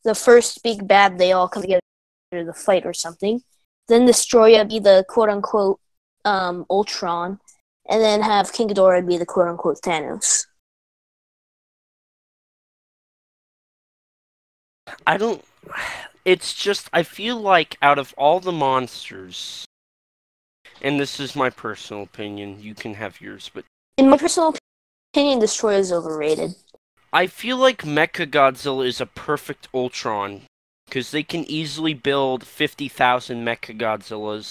[0.03, 1.79] the first big bad they all come together
[2.33, 3.41] to the fight or something.
[3.91, 5.77] Then Destoroyah be the quote unquote
[6.23, 7.41] um, Ultron,
[7.89, 10.45] and then have King Ghidorah be the quote unquote Thanos.
[15.05, 15.43] I don't.
[16.23, 19.65] It's just I feel like out of all the monsters,
[20.81, 22.61] and this is my personal opinion.
[22.61, 23.65] You can have yours, but
[23.97, 24.55] In my personal
[25.13, 26.55] opinion, Destoroyah is overrated.
[27.11, 30.43] I feel like Mechagodzilla is a perfect Ultron
[30.91, 34.49] because they can easily build fifty thousand Mechagodzillas,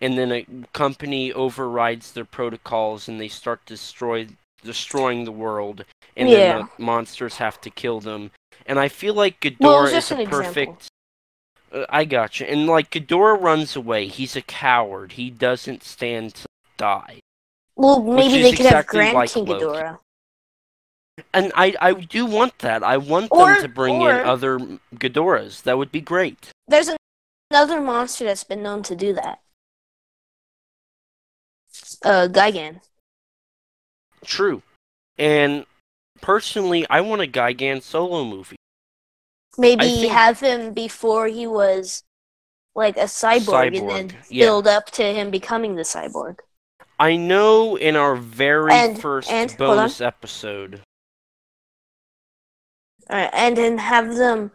[0.00, 4.28] and then a company overrides their protocols and they start destroy
[4.62, 5.84] destroying the world,
[6.16, 6.36] and Yeah.
[6.36, 8.30] then the monsters have to kill them.
[8.66, 10.86] And I feel like Ghidorah Well, is a perfect.
[11.72, 12.48] Uh, I gotcha.
[12.48, 14.06] And like Ghidorah runs away.
[14.06, 15.12] He's a coward.
[15.12, 17.18] He doesn't stand to die.
[17.74, 19.96] Well, maybe they could have exactly Grand like King Loki.
[21.32, 22.82] And I, I do want that.
[22.82, 24.58] I want Or- them to bring or- in other
[24.94, 25.62] Ghidorahs.
[25.62, 26.50] That would be great.
[26.68, 26.96] There's an-
[27.50, 29.40] another monster that's been known to do that.
[32.04, 32.80] Uh, Gigan.
[34.24, 34.62] True.
[35.18, 35.66] And
[36.20, 38.56] personally, I want a Gigan solo movie.
[39.58, 42.02] Maybe think- have him before he was
[42.74, 44.44] like a cyborg, and then Cyborg, yeah.
[44.46, 46.38] build up to him becoming the cyborg.
[46.98, 50.82] I know in our very And- first and- bonus episode.
[53.10, 54.52] Alright, and then have them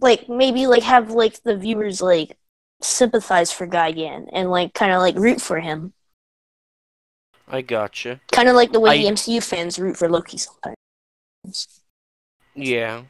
[0.00, 2.38] like maybe like have like the viewers like
[2.80, 5.92] sympathize for Gigan and like kind of like root for him,
[7.46, 8.20] I gotcha.
[8.32, 11.82] kind of like the way I- the MCU fans root for Loki sometimes.
[12.54, 13.02] Yeah.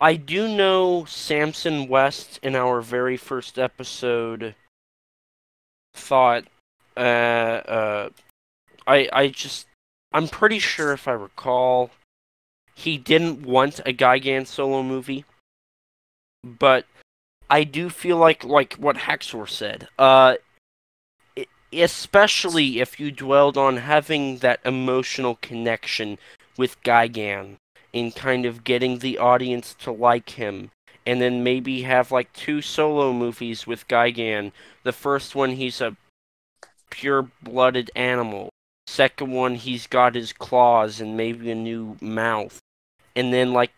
[0.00, 4.54] I do know Samson West in our very first episode
[5.94, 6.44] thought
[6.96, 8.08] uh uh
[8.86, 9.66] I I just
[10.12, 11.90] I'm pretty sure if I recall
[12.76, 15.24] he didn't want a Gigan solo movie.
[16.44, 16.84] But
[17.50, 19.88] I do feel like like what Haxor said.
[19.98, 20.36] Uh
[21.72, 26.18] especially if you dwelled on having that emotional connection
[26.56, 27.56] with Gigan
[27.92, 30.70] and kind of getting the audience to like him.
[31.04, 34.52] And then maybe have like two solo movies with Gigan.
[34.82, 35.96] The first one, he's a
[36.90, 38.48] pure blooded animal.
[38.86, 42.60] Second one, he's got his claws and maybe a new mouth.
[43.16, 43.72] And then, like,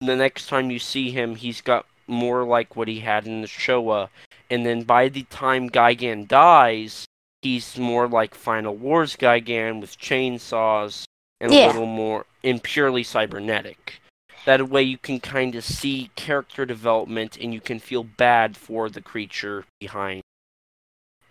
[0.00, 3.46] the next time you see him, he's got more like what he had in the
[3.46, 4.08] Showa.
[4.50, 7.06] And then by the time Gigan dies,
[7.40, 11.04] he's more like Final Wars Gigan with chainsaws
[11.40, 11.66] and Yeah.
[11.66, 14.00] a little more and purely cybernetic.
[14.44, 18.88] That way you can kind of see character development and you can feel bad for
[18.88, 20.22] the creature behind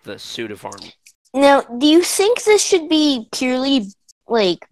[0.03, 0.93] the suit of armor.
[1.33, 3.87] Now, do you think this should be purely
[4.27, 4.67] like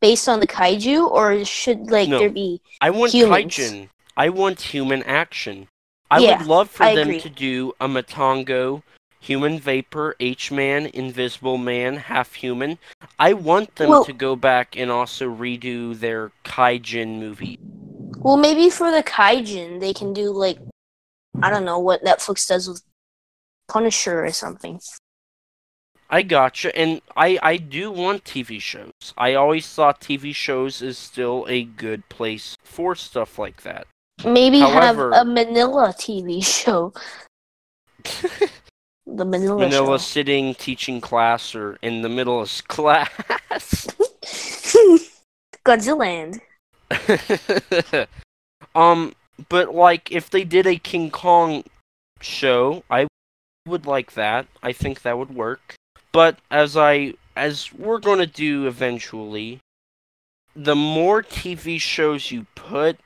[0.00, 2.18] based on the kaiju, or should like No.
[2.18, 2.60] there be?
[2.80, 3.54] I want Humans.
[3.56, 3.88] kaijin.
[4.16, 5.68] I want human action.
[6.10, 7.20] I Yeah, would love for I them agree.
[7.20, 8.82] to do a Matango,
[9.20, 12.78] Human Vapor, H-Man, Invisible Man, Half Human.
[13.18, 17.58] I want them Well- to go back and also redo their kaijin movie.
[18.20, 20.58] Well, maybe for the kaijin, they can do like
[21.42, 22.82] I don't know what Netflix does with
[23.68, 24.80] Punisher or something.
[26.10, 28.92] I gotcha, and I I do want TV shows.
[29.16, 33.86] I always thought TV shows is still a good place for stuff like that.
[34.24, 36.92] Maybe However- have a Minilla TV show.
[39.10, 39.96] The Minilla, Minilla show.
[39.96, 43.08] sitting teaching class or in the middle of class.
[45.64, 45.98] Godzilla.
[45.98, 46.40] land.
[48.74, 49.14] Um,
[49.48, 51.64] but like if they did a King Kong
[52.20, 53.06] show, I
[53.66, 54.46] would like that.
[54.62, 55.74] I think that would work.
[56.18, 59.60] But as I as we're going to do eventually,
[60.56, 62.98] the more TV shows you put,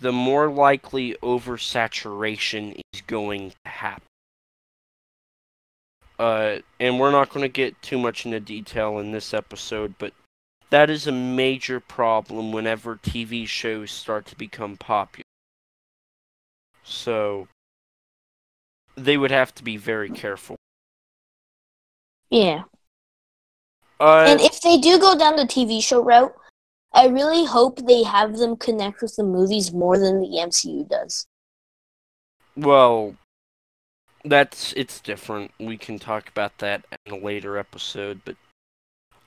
[0.00, 4.06] the more likely oversaturation is going to happen.
[6.18, 10.14] Uh, and we're not going to get too much into detail in this episode, but
[10.70, 15.26] that is a major problem whenever TV shows start to become popular.
[16.82, 17.48] So,
[18.96, 20.56] they would have to be very careful.
[22.32, 22.62] Yeah.
[24.00, 26.34] Uh, And if they do go down the TV show route,
[26.94, 31.26] I really hope they have them connect with the movies more than the MCU does.
[32.56, 33.16] Well,
[34.24, 35.52] that's it's different.
[35.60, 38.36] We can talk about that in a later episode, but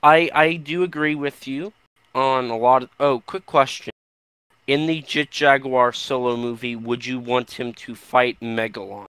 [0.02, 1.74] I I do agree with you
[2.16, 3.92] on a lot of Oh, quick question.
[4.66, 9.06] In the Jet Jaguar solo movie, would you want him to fight Megalon?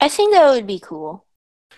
[0.00, 1.24] I think that would be cool.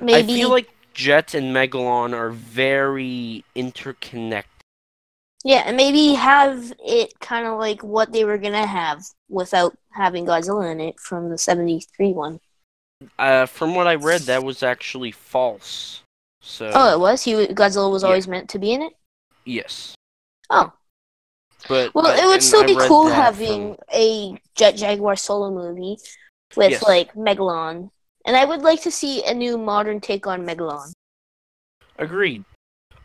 [0.01, 4.51] Maybe I feel like Jet and Megalon are very interconnected.
[5.45, 10.27] yeah, and maybe have it kind of like what they were gonna have without having
[10.27, 12.41] Godzilla in it from the '73 one.
[13.19, 16.03] Uh, from what I read, that was actually false.
[16.41, 17.23] So Oh, it was.
[17.25, 18.09] He Godzilla was Yeah.
[18.09, 18.93] always meant to be in it.
[19.45, 19.95] yes,
[20.51, 20.73] Oh,
[21.69, 25.99] but well, it would still I be cool having a Jet Jaguar solo movie
[26.57, 26.83] with Yes.
[26.83, 27.91] like Megalon,
[28.27, 30.93] and I would like to see a new modern take on Megalon.
[31.99, 32.45] Agreed.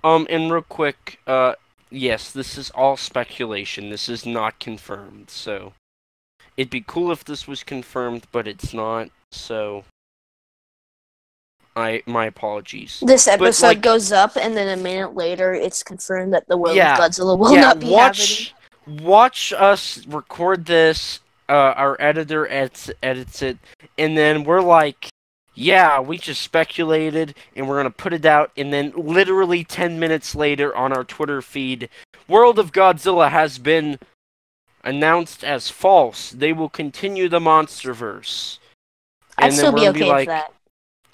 [0.04, 1.54] Um, and real quick, uh,
[1.92, 3.90] yes, this is all speculation.
[3.90, 5.74] This is not confirmed, so
[6.58, 9.10] it'd be cool if this was confirmed, but it's not.
[9.32, 9.86] So,
[11.76, 13.02] I my apologies.
[13.06, 16.76] This episode like- goes up, and then a minute later, it's confirmed that the world
[16.76, 16.94] Yeah.
[16.94, 18.54] of Godzilla will yeah, not be watch
[18.88, 21.20] watch us record this.
[21.52, 23.58] Uh, our editor edits edits it,
[23.98, 25.10] and then we're like,
[25.54, 30.34] yeah, we just speculated, and we're gonna put it out, and then literally ten minutes
[30.34, 31.90] later on our Twitter feed,
[32.30, 34.00] World of Godzilla has been
[34.86, 36.32] announced as false.
[36.32, 38.60] They will continue the MonsterVerse.
[39.38, 40.54] I'd And still be okay like, with that.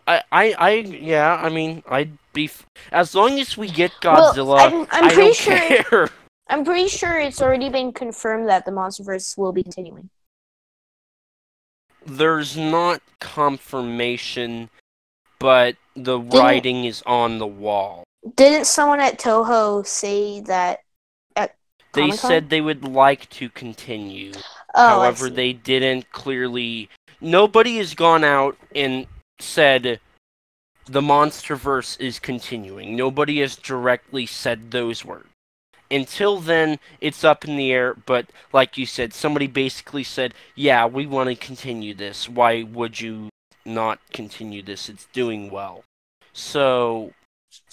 [0.07, 4.33] I, I, I, yeah, I mean, I'd be f- as long as we get Well,
[4.33, 4.59] Godzilla.
[4.59, 5.57] I'm, I'm I pretty sure.
[5.57, 6.09] care.
[6.47, 10.09] I'm pretty sure it's already been confirmed that the MonsterVerse will be continuing.
[12.07, 14.69] There's not confirmation,
[15.39, 18.03] but the writing is on the wall.
[18.35, 20.79] Didn't someone at Toho say that?
[21.93, 24.33] They said they would like to continue.
[24.75, 26.89] Oh, However, they didn't clearly.
[27.21, 29.07] Nobody has gone out and
[29.39, 29.99] said
[30.85, 32.95] the MonsterVerse is continuing.
[32.95, 35.26] Nobody has directly said those words.
[35.89, 40.85] Until then, it's up in the air, but like you said, somebody basically said, Yeah,
[40.85, 42.27] we want to continue this.
[42.27, 43.29] Why would you
[43.65, 44.89] not continue this?
[44.89, 45.83] It's doing well.
[46.33, 47.13] So,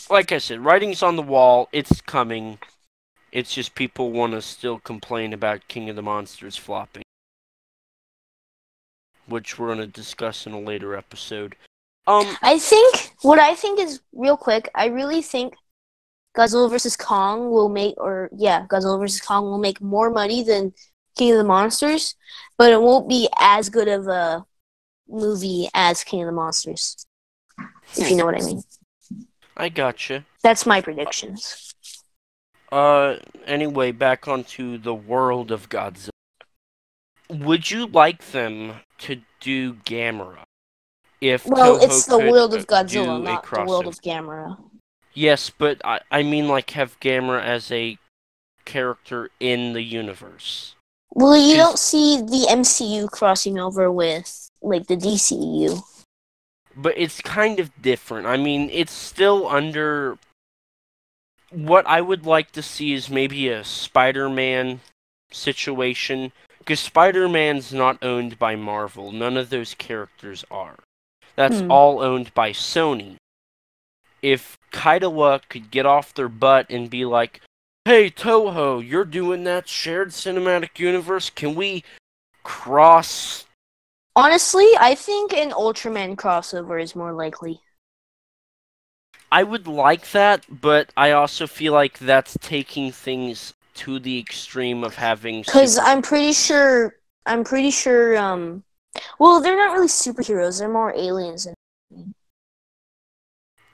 [0.08, 2.58] like I said, writing's on the wall, it's coming.
[3.32, 7.02] It's just people want to still complain about King of the Monsters flopping.
[9.26, 11.56] Which we're going to discuss in a later episode.
[12.06, 14.68] Um, I think what I think is real quick.
[14.74, 15.54] I really think
[16.36, 20.72] Godzilla vs Kong will make, or yeah, Godzilla vs Kong will make more money than
[21.16, 22.16] King of the Monsters,
[22.58, 24.44] but it won't be as good of a
[25.08, 27.06] movie as King of the Monsters.
[27.96, 28.62] If you know what I mean.
[29.56, 30.24] I gotcha.
[30.42, 31.72] That's my predictions.
[32.72, 33.16] Uh,
[33.46, 36.10] anyway, back onto the world of Godzilla.
[37.30, 40.42] Would you like them to do Gamera?
[41.20, 44.58] If Well, Toho it's the world of Godzilla, not the world of Gamera.
[45.14, 47.98] Yes, but I, I mean like have Gamera as a
[48.64, 50.74] character in the universe.
[51.10, 55.80] Well, you don't see the MCU crossing over with like the DCU.
[56.76, 58.26] But it's kind of different.
[58.26, 60.18] I mean, it's still under.
[61.50, 64.80] What I would like to see is maybe a Spider Man
[65.30, 66.32] situation.
[66.58, 69.12] Because Spider Man's not owned by Marvel.
[69.12, 70.76] None of those characters are.
[71.36, 71.70] That's Hmm.
[71.70, 73.16] all owned by Sony.
[74.24, 77.42] If Kadokawa could get off their butt and be like,
[77.84, 81.28] hey, Toho, you're doing that shared cinematic universe.
[81.28, 81.84] Can we
[82.42, 83.44] cross
[84.16, 87.60] Honestly, I think an Ultraman crossover is more likely.
[89.32, 94.84] I would like that, but I also feel like that's taking things to the extreme
[94.84, 95.40] of having.
[95.40, 96.94] Because super- I'm pretty sure,
[97.26, 98.16] I'm pretty sure.
[98.16, 98.62] Um,
[99.18, 101.48] well, they're not really superheroes; they're more aliens.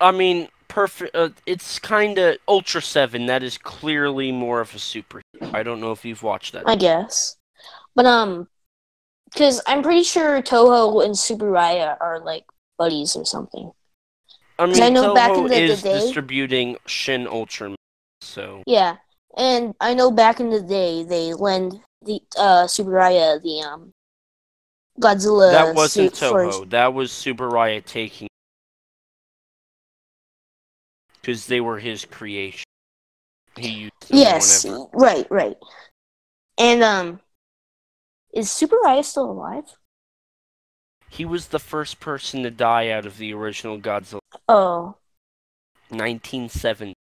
[0.00, 1.14] I mean, perfect.
[1.14, 3.26] Uh, it's kind of Ultra Seven.
[3.26, 5.20] That is clearly more of a superhero.
[5.52, 6.64] I don't know if you've watched that.
[6.66, 7.36] I guess.
[7.94, 8.48] But um,
[9.32, 12.44] because I'm pretty sure Toho and Tsuburaya are like
[12.78, 13.70] buddies or something.
[14.58, 17.74] I mean, I know Toho back in the- the is day- distributing Shin Ultraman,
[18.22, 18.96] so Yeah,
[19.36, 23.92] and I know back in the day they lend the uh Tsuburaya the um
[25.00, 26.70] Godzilla that wasn't for- Toho.
[26.70, 28.28] That was Tsuburaya taking
[31.20, 32.64] because they were his creation.
[33.56, 34.88] He used them Yes, whenever.
[34.92, 35.56] right, right.
[36.58, 37.20] And um,
[38.32, 39.64] is Super Tsuburaya still alive?
[41.08, 44.96] He was the first person to die out of the original Godzilla, Oh,
[45.88, 46.94] 1970.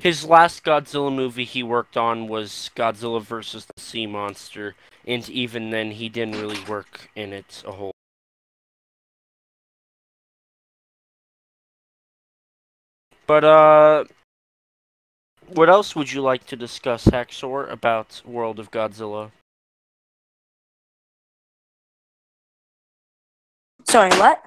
[0.00, 3.66] His last Godzilla movie he worked on was Godzilla vs.
[3.66, 4.74] the Sea Monster,
[5.06, 7.93] and even then he didn't really work in it a whole.
[13.26, 14.04] But uh
[15.48, 19.30] what else would you like to discuss, Haxor, about World of Godzilla?
[23.86, 24.42] sorry, what?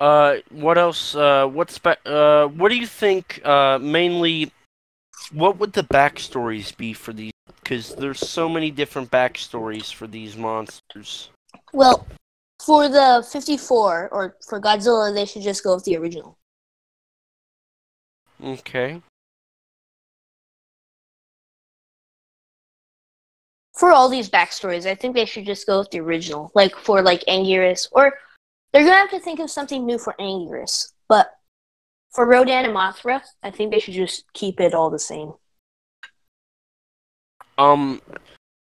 [0.00, 1.14] Uh, what else?
[1.14, 3.44] Uh, what spe- Uh, what do you think?
[3.44, 4.50] Uh, mainly,
[5.32, 7.32] what would the backstories be for these?
[7.60, 11.28] Because there's so many different backstories for these monsters.
[11.74, 12.06] Well,
[12.64, 16.37] for the 54 or for Godzilla, they should just go with the original.
[18.42, 19.02] Okay.
[23.74, 26.50] For all these backstories, I think they should just go with the original.
[26.54, 28.12] Like for like Anguirus, or
[28.72, 30.92] they're gonna have to think of something new for Anguirus.
[31.08, 31.32] But
[32.10, 35.32] for Rodan and Mothra, I think they should just keep it all the same.
[37.56, 38.02] Um,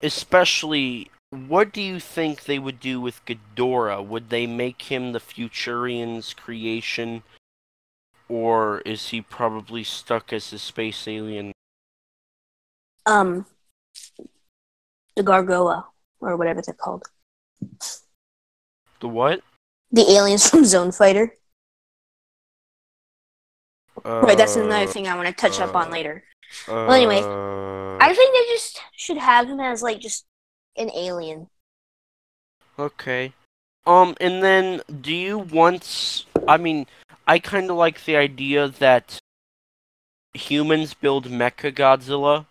[0.03, 4.07] especially, what do you think they would do with Ghidorah?
[4.07, 7.23] Would they make him the Futurian's creation,
[8.29, 11.53] or is he probably stuck as a space alien?
[13.07, 13.47] Um,
[15.17, 15.85] the Garoga
[16.21, 17.05] or whatever they're called,
[19.01, 19.43] The what?
[19.93, 21.37] the aliens from Zone Fighter.
[24.05, 26.25] right, that's another Uh, thing I want to touch up on uh, later.
[26.69, 27.21] Uh, Well, anyway,
[28.01, 30.25] I think they just should have him as like just
[30.77, 31.49] an alien.
[32.79, 33.33] Okay.
[33.87, 36.25] Um, and then do you want?
[36.49, 36.87] I mean,
[37.27, 39.19] I kind of like the idea that
[40.35, 42.47] humans build Mecha Godzilla,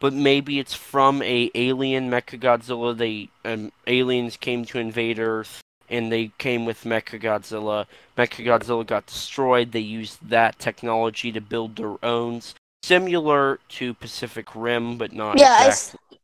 [0.00, 2.96] but maybe it's from a alien Mecha Godzilla.
[2.96, 7.86] They um, aliens came to invade Earth, and they came with Mecha Godzilla.
[8.16, 9.72] Mecha Godzilla got destroyed.
[9.72, 12.42] They used that technology to build their own,
[12.82, 16.16] similar to Pacific Rim, but not Yeah, I, exactly.
[16.16, 16.18] s-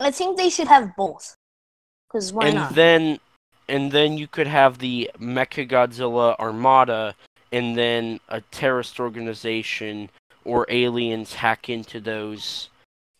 [0.00, 1.34] I think they should have both.
[2.08, 2.74] Because why and not?
[2.74, 3.20] then
[3.68, 7.14] and then you could have the Mecha Godzilla Armada
[7.52, 10.10] and then a terrorist organization
[10.44, 12.70] or aliens hack into those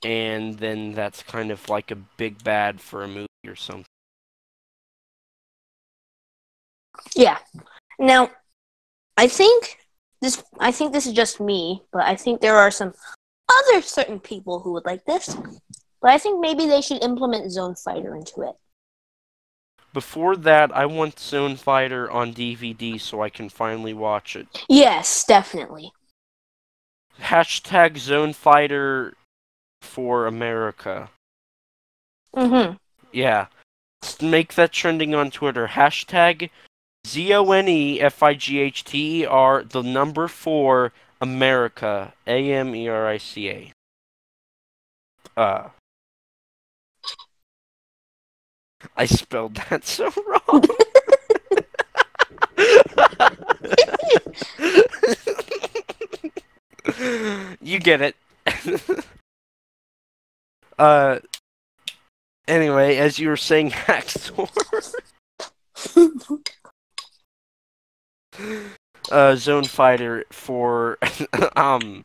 [0.05, 3.85] and then that's kind of like a big bad for a movie or something.
[7.17, 7.39] Yeah.
[7.99, 8.31] Now,
[9.17, 9.79] I think
[10.21, 10.43] this.
[10.59, 12.93] I think this is just me, but I think there are some
[13.49, 15.37] other certain people who would like this.
[16.01, 18.55] But I think maybe they should implement Zone Fighter into it.
[19.93, 24.47] Before that, I want Zone Fighter on DVD so I can finally watch it.
[24.69, 25.93] Yes, definitely.
[27.21, 29.15] Hashtag Zone Fighter
[29.83, 31.11] for America.
[32.35, 32.75] Mm-hmm.
[33.13, 33.47] Yeah.
[34.03, 35.69] Let's make that trending on Twitter.
[35.69, 36.51] Hashtag
[37.07, 42.13] Z O N E F I G H T E R, the number four, America.
[42.27, 43.73] A M E R I C A.
[45.37, 45.69] Uh.
[48.97, 50.65] I spelled that so wrong.
[57.61, 58.17] you get it.
[60.79, 61.19] uh.
[62.47, 64.47] Anyway, as you were saying, Haxor.
[69.11, 70.99] uh, Zone Fighter for
[71.57, 72.05] um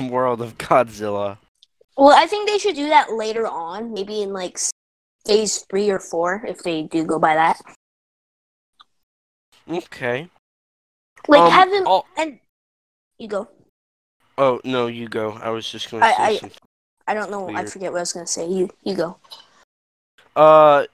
[0.00, 1.38] World of Godzilla.
[1.96, 4.58] Well, I think they should do that later on, maybe in like
[5.28, 7.60] phase three or four, if they do go by that.
[9.68, 10.28] Okay.
[11.28, 12.40] Like Um, oh- and
[13.18, 13.48] you go.
[14.38, 15.32] Oh no, you go.
[15.32, 16.58] I was just gonna I- say I- something.
[17.06, 17.48] I don't know.
[17.54, 18.46] I forget what I was gonna say.
[18.46, 19.18] You you go.
[20.36, 20.86] Uh,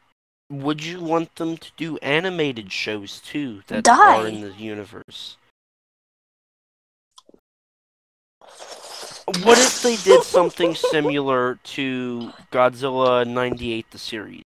[0.51, 4.21] would you want them to do animated shows too that Die.
[4.21, 5.37] are in the universe?
[9.27, 14.43] What if they did something similar to Godzilla '98, the series,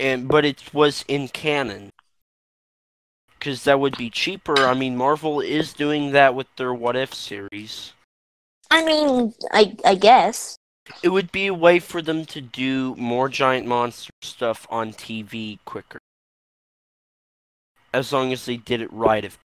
[0.00, 1.90] and but it was in canon?
[3.46, 4.58] because that would be cheaper.
[4.58, 7.92] I mean, Marvel is doing that with their What If series.
[8.72, 10.56] I mean, I I guess.
[11.02, 15.58] It would be a way for them to do more giant monster stuff on TV
[15.64, 15.98] quicker.
[17.94, 19.38] As long as they did it right, of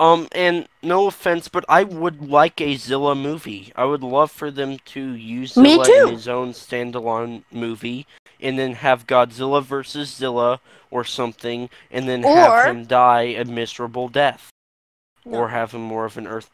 [0.00, 3.72] Um, and no offense, but I would like a Zilla movie.
[3.76, 6.06] I would love for them to use Me Zilla too.
[6.08, 8.06] in his own standalone movie,
[8.40, 13.44] and then have Godzilla versus Zilla or something, and then Or- have him die a
[13.44, 14.50] miserable death,
[15.24, 15.38] No.
[15.38, 16.50] or have him more of an Earth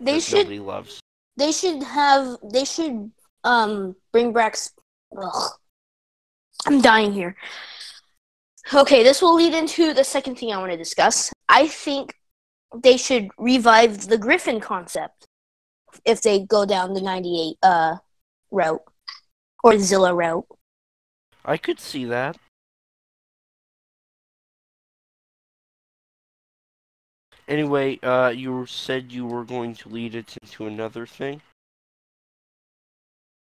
[0.00, 1.00] they should loves.
[1.36, 3.10] they should have they should
[3.42, 4.56] um bring back
[5.20, 5.50] ugh.
[6.66, 7.34] i'm dying here
[8.72, 12.14] okay this will lead into the second thing i want to discuss i think
[12.74, 15.26] they should revive the griffin concept
[16.04, 17.96] if they go down the 98 uh
[18.50, 18.82] route
[19.64, 20.46] or zilla route
[21.44, 22.36] I could see that.
[27.46, 31.40] Anyway, uh, you said you were going to lead it into another thing.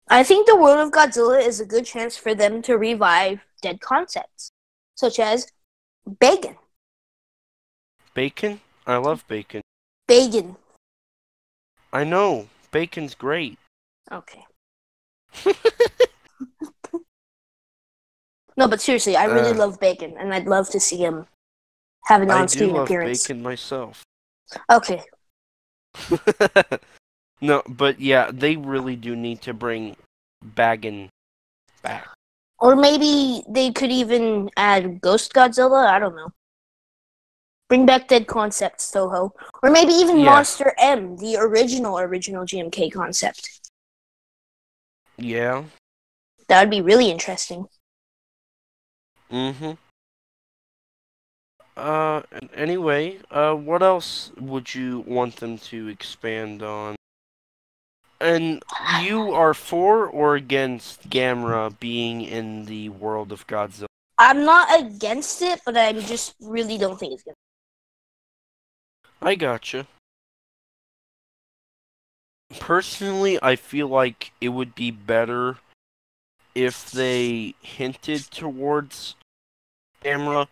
[0.08, 3.80] i think the world of godzilla is a good chance for them to revive dead
[3.82, 4.52] concepts
[4.95, 5.52] such as
[6.20, 6.56] bacon
[8.20, 8.59] Bacon?
[8.86, 9.61] I love bacon.
[10.05, 10.57] bacon
[11.93, 12.49] I know.
[12.70, 13.57] Bacon's great.
[14.11, 14.43] okay
[18.57, 19.63] No, but seriously, I really Uh.
[19.63, 21.28] love Bacon, and I'd love to see him
[22.11, 23.24] have an I do on-screen love appearance.
[23.24, 24.03] bacon myself.
[24.70, 25.01] Okay,
[27.41, 29.95] no, but yeah, they really do need to bring
[30.43, 31.07] Bagan
[31.84, 32.05] back.
[32.59, 35.88] or maybe they could even add Ghost Godzilla.
[35.88, 36.34] I don't know.
[37.70, 40.26] Bring back dead concepts, Toho, or maybe even Yeah.
[40.26, 43.70] Monster M, the original original GMK concept.
[45.17, 45.65] Yeah.
[46.47, 47.67] That would be really interesting.
[49.32, 49.74] Mm-hmm.
[51.78, 52.24] Uh,
[52.55, 56.95] anyway, uh, what else would you want them to expand on?
[58.20, 58.61] And
[59.01, 63.86] you are for or against Gamera being in the world of Godzilla?
[64.17, 67.36] I'm not against it, but I just really don't think it's gonna.
[69.22, 69.88] I gotcha.
[72.59, 75.57] Personally, I feel like it would be better
[76.55, 79.15] if they hinted towards
[80.03, 80.47] Gamera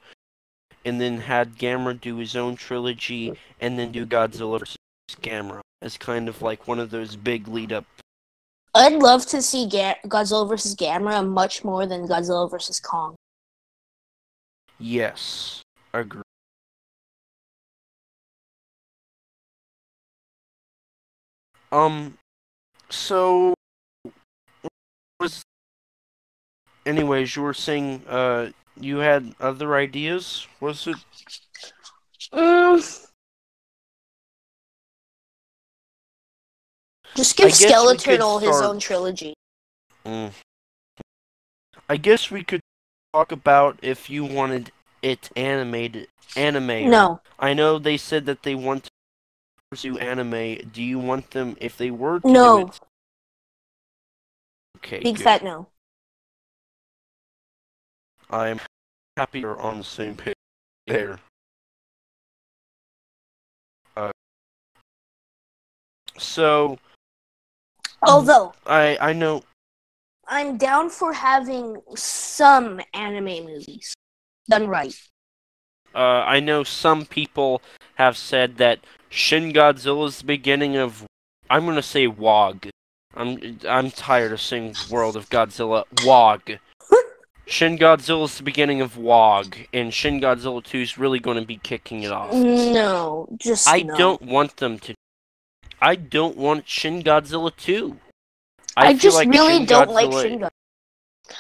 [0.86, 4.78] and then had Gamera do his own trilogy and then do Godzilla vs.
[5.22, 7.86] Gamera as kind of like one of those big lead up.
[8.76, 13.16] I'd love to see Ga- Godzilla versus Gamera much more than Godzilla versus Kong.
[14.80, 15.64] Yes,
[15.94, 16.22] agree.
[21.72, 22.18] Um,
[22.90, 23.54] so
[25.20, 25.44] was
[26.86, 30.48] anyways, you were saying uh you had other ideas?
[30.60, 30.98] Was it
[32.34, 33.08] Mm.
[37.16, 39.34] Just I give guess we could his own trilogy.
[40.06, 40.32] Mm.
[41.90, 42.62] I guess we could
[43.14, 46.90] talk about if you wanted it animated anime.
[46.90, 48.92] No, I know they said that they want to
[49.70, 50.70] pursue anime.
[50.72, 52.58] Do you want them if they were to No.
[52.64, 52.80] do it?
[54.78, 55.00] Okay.
[55.00, 55.24] big good.
[55.24, 55.68] fat no.
[58.30, 58.60] I'm
[59.16, 60.36] happy you're on the same page
[60.86, 61.20] there.
[63.96, 64.12] Uh,
[66.18, 66.78] so
[68.04, 69.44] Although I I know
[70.28, 73.94] I'm down for having some anime movies
[74.50, 74.94] done right.
[75.96, 77.62] uh, I know some people
[77.98, 78.80] have said that
[79.10, 81.06] Shin Godzilla is the beginning of
[81.50, 82.70] I'm gonna say WOG.
[83.16, 86.60] I'm I'm tired of saying World of Godzilla WOG.
[87.48, 91.46] Shin Godzilla is the beginning of WOG, and Shin Godzilla 2 is really going to
[91.46, 92.34] be kicking it off.
[92.34, 93.96] No, just I no.
[93.98, 94.94] don't want them to.
[95.82, 97.98] I don't want Shin Godzilla 2.
[98.76, 100.50] I, feel just like really Shin don't like Shin Godzilla.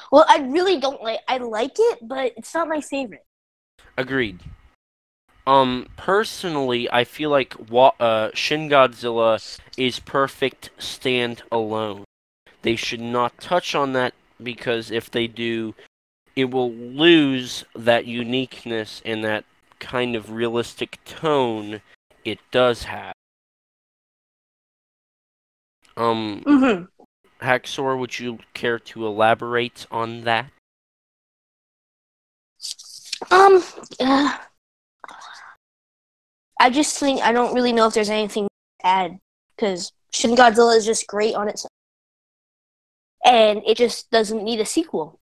[0.09, 1.19] Well, I really don't like.
[1.27, 3.25] I like it, but it's not my favorite.
[3.97, 4.39] Agreed.
[5.47, 9.39] Um, personally, I feel like Wa- uh, Shin Godzilla
[9.77, 12.03] is perfect stand alone.
[12.63, 15.73] They should not touch on that because if they do,
[16.35, 19.45] it will lose that uniqueness and that
[19.79, 21.81] kind of realistic tone
[22.25, 23.13] it does have.
[25.95, 26.83] Um, Mm-hmm.
[27.39, 30.51] Haxor, would you care to elaborate on that?
[33.31, 33.63] Um,
[33.99, 34.37] uh,
[36.59, 39.19] I just think I don't really know if there's anything to add
[39.55, 44.65] because Shin Godzilla is just great on its own, and it just doesn't need a
[44.65, 45.19] sequel.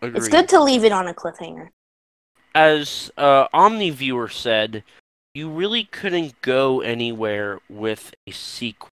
[0.00, 0.18] Agreed.
[0.18, 1.68] It's good to leave it on a cliffhanger.
[2.54, 4.84] As uh, OmniViewer said,
[5.34, 8.90] you really couldn't go anywhere with a sequel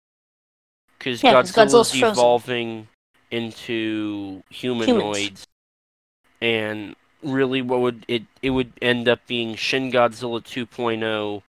[0.97, 2.87] because Yeah, Godzilla's Godzilla's evolving
[3.31, 5.47] into humanoids,
[6.41, 8.23] and really, what would it?
[8.41, 11.43] It would end up being Shin Godzilla 2.0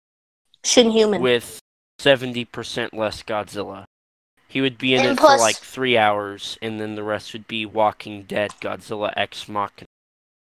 [0.67, 1.23] Shin Human.
[1.23, 1.61] with
[2.01, 3.85] 70% less Godzilla.
[4.49, 7.33] He would be in And it plus- for like three hours, and then the rest
[7.33, 9.87] would be Walking Dead Godzilla X Machina.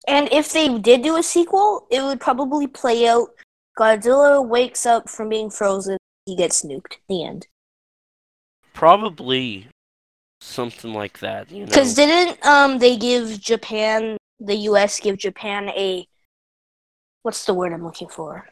[0.07, 3.31] And if they did do a sequel, it would probably play out
[3.79, 5.97] Godzilla wakes up from being frozen,
[6.27, 6.99] he gets nuked.
[7.09, 7.47] The end.
[8.73, 9.69] Probably
[10.41, 11.67] something like that, you know.
[11.67, 16.07] Because didn't um they give Japan the US give Japan a
[17.23, 18.47] what's the word I'm looking for?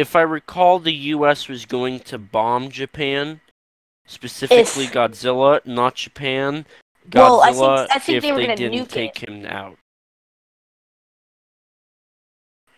[0.00, 1.46] If I recall, the U.S.
[1.48, 3.40] was going to bomb Japan,
[4.06, 6.64] specifically If- Godzilla, not Japan.
[7.08, 9.28] Godzilla, Well, I think- I think if they were they didn't nuke take it.
[9.28, 9.76] him out.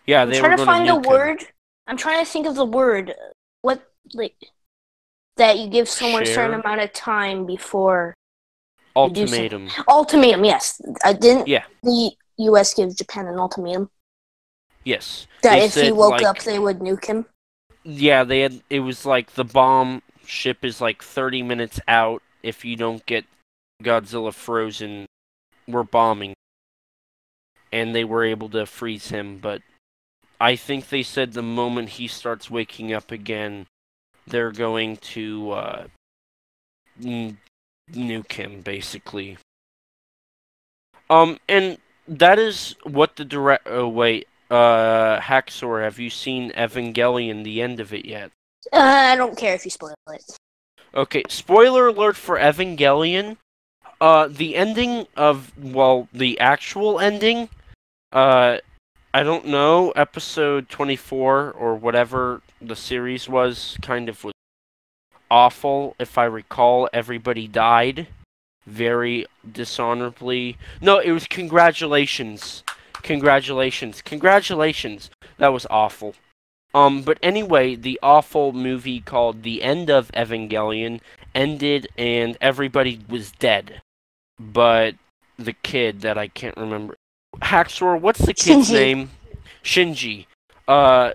[0.05, 1.11] Yeah, I'm they trying were to find a nuke him.
[1.11, 1.43] word.
[1.87, 3.13] I'm trying to think of the word.
[3.61, 4.35] What like
[5.37, 8.13] that you give someone a certain amount of time before.
[8.95, 9.69] Ultimatum.
[9.87, 10.43] ultimatum.
[10.43, 11.47] Yes, I didn't.
[11.47, 11.63] Yeah.
[11.81, 12.73] The U.S.
[12.75, 13.89] give Japan an ultimatum
[14.83, 15.27] Yes.
[15.41, 17.25] that They if he woke like- up, they would nuke him.
[17.83, 18.61] Yeah, they had.
[18.69, 22.21] It was like the bomb ship is like 30 minutes out.
[22.41, 23.25] If you don't get
[23.83, 25.05] Godzilla frozen,
[25.67, 26.33] we're bombing.
[27.73, 29.61] And they were able to freeze him, but
[30.39, 33.65] I think they said the moment he starts waking up again,
[34.27, 35.87] they're going to uh,
[37.03, 37.37] n-
[37.91, 39.37] nuke him, basically.
[41.09, 41.77] Um, and
[42.07, 43.67] that is what the direct.
[43.67, 47.43] Oh wait, uh, Haxor, have you seen Evangelion?
[47.43, 48.31] The end of it yet?
[48.71, 50.23] Uh, I don't care if you spoil it.
[50.95, 53.37] Okay, spoiler alert for Evangelion.
[53.99, 57.49] Uh, the ending of well, the actual ending.
[58.11, 58.57] Uh,
[59.13, 59.91] I don't know.
[59.91, 64.33] Episode twenty-four or whatever the series was, kind of was
[65.31, 65.95] awful.
[65.99, 68.07] If I recall, everybody died
[68.65, 70.57] very dishonorably.
[70.79, 72.63] No, it was congratulations,
[73.03, 75.09] congratulations, congratulations.
[75.37, 76.15] That was awful.
[76.73, 81.01] Um, but anyway, the awful movie called The End of Evangelion
[81.35, 83.81] ended and everybody was dead.
[84.39, 84.95] But
[85.37, 86.95] the kid that I can't remember.
[87.41, 88.73] Haxor, what's the kid's Shinji.
[88.73, 89.11] name?
[89.63, 90.25] Shinji.
[90.67, 91.11] Uh,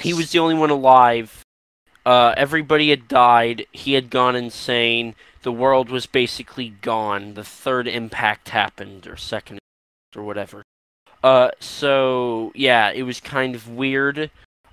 [0.00, 1.42] he was the only one alive.
[2.04, 3.66] Uh, everybody had died.
[3.72, 5.14] He had gone insane.
[5.42, 7.34] The world was basically gone.
[7.34, 9.58] The third impact happened, or second,
[10.14, 10.62] or whatever.
[11.24, 14.30] Uh, so yeah, it was kind of weird.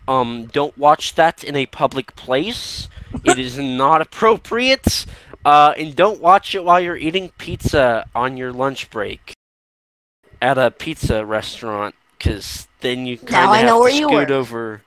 [0.07, 2.89] Um, don't watch that in a public place.
[3.23, 5.05] it is not appropriate.
[5.45, 9.33] Uh, and don't watch it while you're eating pizza on your lunch break
[10.41, 13.91] at a pizza restaurant, because then you kind Now of I have know to where
[13.91, 14.29] you scoot work.
[14.29, 14.81] over.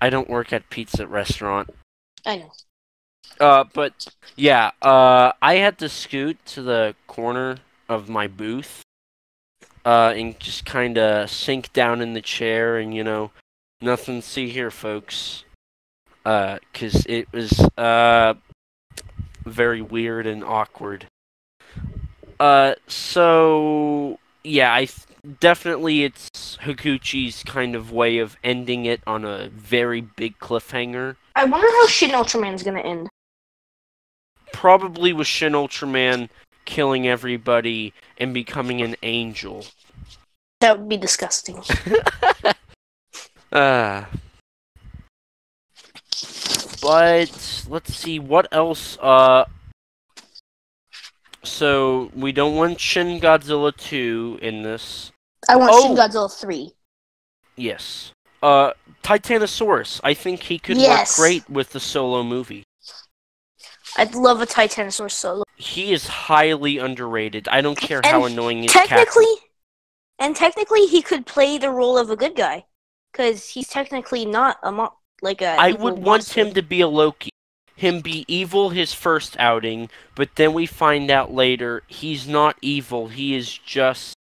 [0.00, 1.70] I don't work at pizza restaurant.
[2.26, 2.52] I know.
[3.40, 8.82] Uh, but yeah, uh, I had to scoot to the corner of my booth,
[9.84, 13.30] uh, and just kind of sink down in the chair, and you know,
[13.80, 15.44] nothing to see here, folks.
[16.24, 18.34] Uh, cause it was uh
[19.44, 21.06] very weird and awkward.
[22.38, 29.24] Uh, so yeah, I th- definitely it's Higuchi's kind of way of ending it on
[29.24, 31.16] a very big cliffhanger.
[31.34, 33.08] I wonder how Shin Ultraman's gonna end.
[34.52, 36.28] probably with Shin Ultraman
[36.64, 39.66] killing everybody and becoming an angel.
[40.60, 41.62] That would be disgusting.
[43.54, 44.08] Ah.
[46.80, 48.96] but let's see what else.
[48.98, 49.44] Uh.
[51.44, 55.12] So we don't want Shin Godzilla two in this.
[55.50, 55.82] I want Oh.
[55.82, 56.72] Shin Godzilla 3.
[57.56, 58.12] Yes.
[58.42, 60.00] Uh, Titanosaurus.
[60.02, 61.18] I think he could Yes.
[61.18, 62.64] work great with the solo movie.
[63.98, 65.44] I'd love a Titanosaurus solo.
[65.62, 67.48] He is highly underrated.
[67.48, 68.88] I don't care And how annoying his cat.
[68.88, 69.34] Technically,
[70.18, 72.64] and technically, he could play the role of a good guy,
[73.12, 75.56] because he's technically not a mo- like a.
[75.58, 76.40] I would want monster.
[76.40, 77.30] him to be a Loki.
[77.76, 83.08] Him be evil his first outing, but then we find out later he's not evil.
[83.08, 84.14] He is just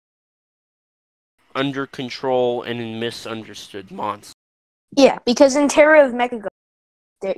[1.54, 4.34] under control and a misunderstood monster.
[4.96, 6.50] Yeah, because in Terror of Mechagon, there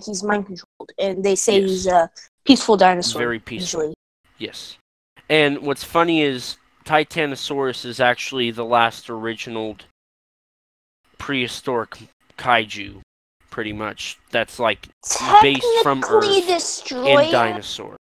[0.05, 1.69] he's mind controlled, and they say Yes.
[1.69, 2.09] he's a
[2.45, 3.19] peaceful dinosaur.
[3.19, 3.81] Very peaceful.
[3.81, 3.95] Usually.
[4.37, 4.77] Yes.
[5.29, 9.77] And what's funny is Titanosaurus is actually the last original
[11.17, 11.97] prehistoric
[12.37, 13.01] kaiju,
[13.49, 14.17] pretty much.
[14.31, 14.87] That's like
[15.41, 17.19] Based from Earth destroyed.
[17.19, 17.95] and dinosaur.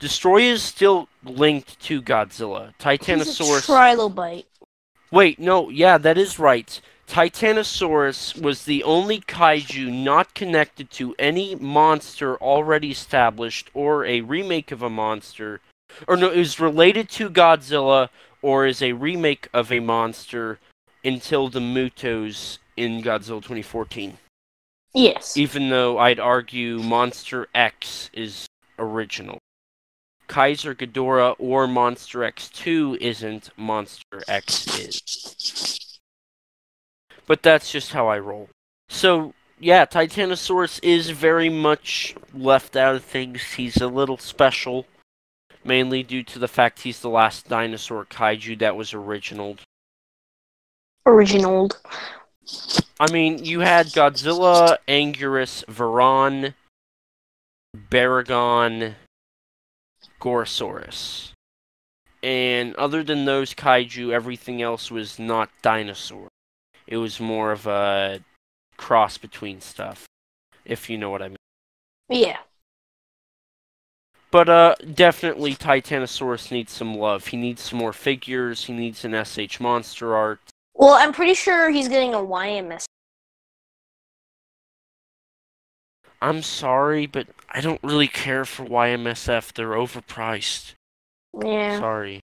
[0.00, 2.74] Destoroyah is still linked to Godzilla.
[2.78, 3.26] Titanosaurus.
[3.26, 4.44] He's a trilobite.
[5.10, 6.80] Wait, no, yeah, that is right.
[7.06, 14.72] Titanosaurus was the only kaiju not connected to any monster already established or a remake
[14.72, 15.60] of a monster.
[16.08, 18.08] Or no, it was related to Godzilla
[18.42, 20.58] or is a remake of a monster
[21.04, 24.18] until the Mutos in Godzilla 2014.
[24.92, 25.36] Yes.
[25.36, 28.46] Even though I'd argue Monster X is
[28.78, 29.38] original.
[30.26, 35.75] Kaiser Ghidorah or Monster X2 isn't, Monster X is.
[37.26, 38.48] But that's just how I roll.
[38.88, 43.42] So, yeah, Titanosaurus is very much left out of things.
[43.42, 44.86] He's a little special,
[45.64, 49.56] mainly due to the fact he's the last dinosaur kaiju that was original.
[51.04, 51.70] Original.
[53.00, 56.54] I mean, you had Godzilla, Anguirus, Varan,
[57.90, 58.94] Baragon,
[60.20, 61.32] Gorosaurus.
[62.22, 66.28] And other than those kaiju, everything else was not dinosaur.
[66.86, 68.20] It was more of a
[68.76, 70.06] cross between stuff,
[70.64, 71.36] if you know what I mean.
[72.08, 72.38] Yeah.
[74.30, 77.26] But uh, definitely Titanosaurus needs some love.
[77.28, 78.64] He needs some more figures.
[78.64, 80.40] He needs an SH monster art.
[80.74, 82.84] Well, I'm pretty sure he's getting a YMS.
[86.20, 89.52] I'm sorry, but I don't really care for YMSF.
[89.52, 90.74] They're overpriced.
[91.42, 91.78] Yeah.
[91.78, 92.20] Sorry.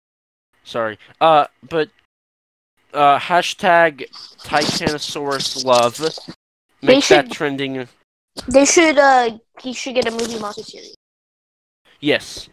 [0.63, 0.97] Sorry.
[1.19, 1.89] Uh, but
[2.93, 4.05] uh, hashtag
[4.43, 5.97] Titanosaurus love.
[5.97, 7.87] They Make that should- trending.
[8.47, 8.97] They should.
[8.97, 10.95] Uh, he should get a movie monster series.
[11.99, 12.49] Yes.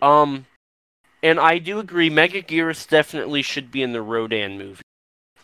[0.00, 0.46] Um,
[1.22, 2.08] and I do agree.
[2.10, 4.82] Megaguirus definitely should be in the Rodan movie,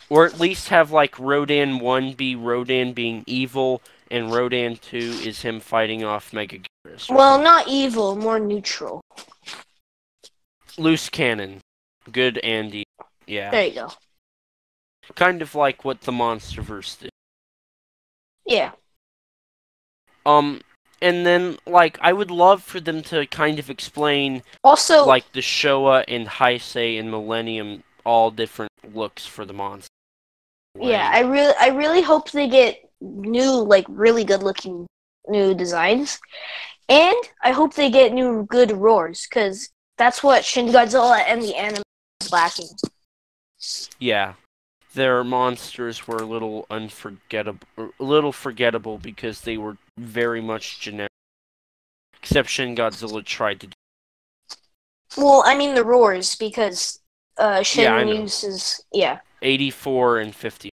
[0.09, 5.41] or at least have like Rodan one be Rodan being evil, and Rodan two is
[5.41, 7.09] him fighting off Megaguirus.
[7.13, 9.01] Well, not evil, more neutral.
[10.77, 11.59] loose cannon,
[12.11, 12.83] good Andy.
[13.27, 13.91] Yeah, There you go.
[15.15, 17.09] kind of like what the MonsterVerse did.
[18.45, 18.71] Yeah.
[20.25, 20.61] Um,
[21.01, 25.41] and then like I would love for them to kind of explain Also, like the
[25.41, 29.89] Showa and Heisei and Millennium all different looks for the monster.
[30.79, 34.87] yeah, I really, I really hope they get new, like, really good looking
[35.27, 36.19] new designs,
[36.87, 41.55] and I hope they get new good roars because that's what Shin Godzilla and the
[41.55, 41.83] anime
[42.21, 42.67] is lacking.
[43.99, 44.33] Yeah,
[44.93, 51.09] their monsters were a little unforgettable, a little forgettable because they were very much generic.
[52.21, 53.67] Except Shin Godzilla tried to.
[53.67, 53.73] do
[55.17, 56.99] Well, I mean the roars because
[57.37, 59.19] uh, Shin Yeah, uses yeah.
[59.41, 60.69] 84 and 50.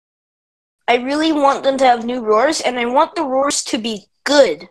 [0.88, 4.08] I really want them to have new roars, and I want the roars to be
[4.24, 4.68] good.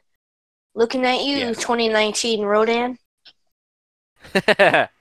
[0.75, 1.53] Looking at you, Yeah.
[1.53, 2.99] 2019 Rodan.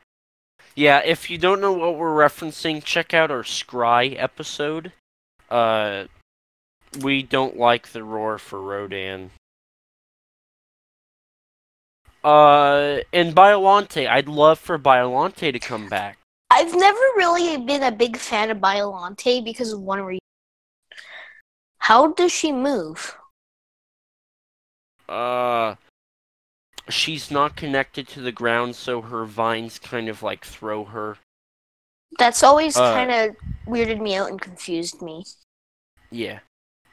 [0.80, 4.94] yeah, if you don't know what we're referencing, check out our Scry episode.
[5.50, 6.06] Uh,
[7.02, 9.32] we don't like the roar for Rodan.
[12.24, 16.18] Uh, and Biolante, I'd love for Biolante to come back.
[16.50, 20.20] I've never really been a big fan of Biolante because of one reason.
[21.80, 23.18] How does she move?
[25.10, 25.76] Uh,
[26.90, 31.18] she's not connected to the ground, so her vines kind of like throw her.
[32.18, 33.36] That's always Uh, kind of
[33.68, 35.26] weirded me out and confused me.
[36.12, 36.40] Yeah.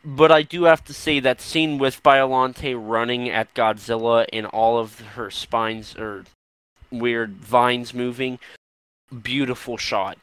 [0.05, 4.79] But I do have to say that scene with Biolante running at Godzilla and all
[4.79, 6.25] of her spines or
[6.91, 8.39] weird vines moving,
[9.23, 10.19] beautiful shot.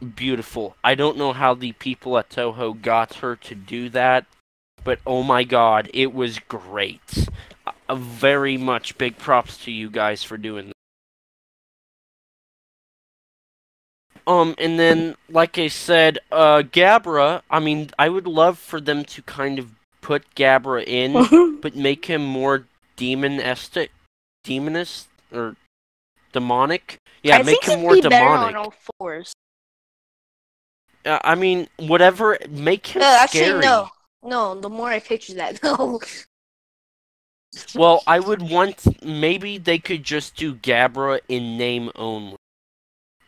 [0.00, 0.76] Beautiful.
[0.82, 4.26] I don't know how the people at Toho got her to do that,
[4.84, 7.28] but oh my god, it was great.
[7.94, 10.72] Very much big props to you guys for doing that.
[14.26, 19.04] Um, and then, like I said, uh, Gabra, I mean, I would love for them
[19.06, 19.70] to kind of
[20.02, 22.66] put Gabra in, but make him more
[22.96, 23.88] demon-estic,
[24.44, 25.56] demonist, or
[26.32, 26.98] demonic.
[27.22, 28.56] Yeah, I make him more be better on demonic.
[28.56, 29.32] all fours.
[31.06, 33.46] Uh, I mean, whatever, make him Uh, scary.
[33.46, 33.88] actually, no.
[34.22, 36.00] No, the more I picture that, no.
[37.74, 42.36] Well, I would want maybe they could just do Gabra in name only.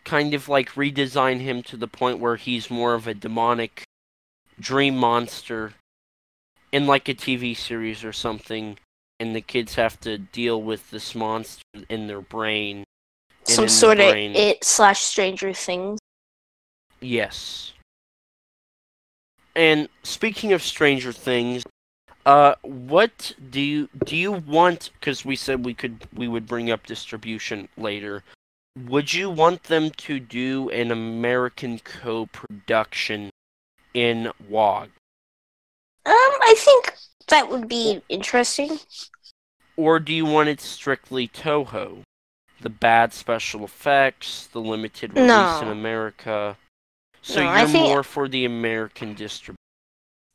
[0.05, 3.85] Kind of like redesign him to the point where he's more of a demonic
[4.59, 5.75] dream monster
[6.73, 8.79] in like a TV series or something
[9.21, 12.85] and the kids have to deal with this monster in their brain.
[13.45, 14.35] Some sort of brain.
[14.35, 15.99] it slash Stranger Things.
[17.01, 17.75] Yes.
[19.55, 21.63] And speaking of Stranger Things,
[22.31, 24.91] Uh, what do you do you want?
[24.95, 28.23] Because we said we could we would bring up distribution later.
[28.79, 33.31] Would you want them to do an American co-production
[33.95, 34.91] in WOG,
[36.07, 36.15] Um,
[36.51, 36.95] I think
[37.27, 38.79] that would be interesting.
[39.77, 42.03] or do you want it strictly Toho?
[42.61, 45.63] The bad special effects, the limited release No.
[45.63, 46.57] in America.
[47.23, 49.57] So No, you're more for the American distribution.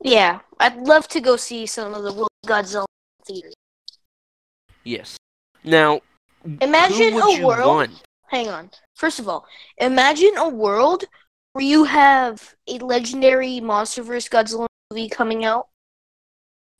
[0.05, 2.85] Yeah, I'd love to go see some of the Godzilla
[3.25, 3.55] theaters.
[4.83, 5.17] Yes.
[5.63, 6.01] Now,
[6.61, 7.67] Imagine a world.
[7.67, 8.03] want?
[8.27, 8.69] Hang on.
[8.93, 9.47] First of all,
[9.79, 11.05] imagine a world
[11.53, 14.29] where you have a legendary monster vs.
[14.29, 15.69] Godzilla movie coming out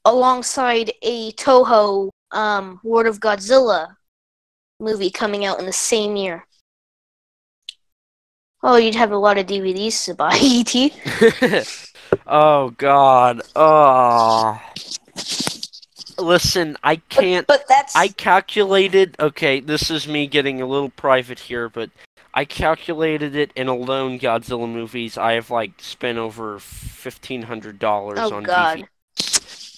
[0.06, 3.96] alongside a Toho um, World of Godzilla
[4.80, 6.46] movie coming out in the same year.
[8.62, 11.86] Oh, you'd have a lot of DVDs to buy, ET.
[12.28, 13.42] oh God.
[13.56, 14.62] Oh.
[16.18, 17.46] Listen, I can't.
[17.48, 19.16] But that's I calculated.
[19.20, 21.90] Okay, this is me getting a little private here, but
[22.34, 25.18] I calculated it in alone Godzilla movies.
[25.18, 28.80] I have like spent over fifteen hundred dollars oh on god.
[28.80, 28.88] DVD.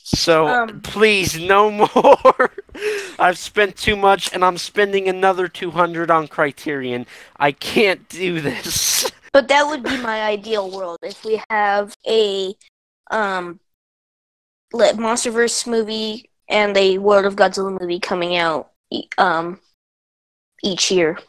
[0.10, 2.52] So Um, please, no more.
[3.20, 7.06] I've spent too much, and I'm spending another two hundred on Criterion.
[7.38, 9.12] I can't do this.
[9.38, 12.56] But that would be my ideal world if we have a
[13.12, 13.60] um
[14.74, 18.72] let MonsterVerse movie and a World of Godzilla movie coming out
[19.20, 19.60] um
[20.64, 21.20] each year.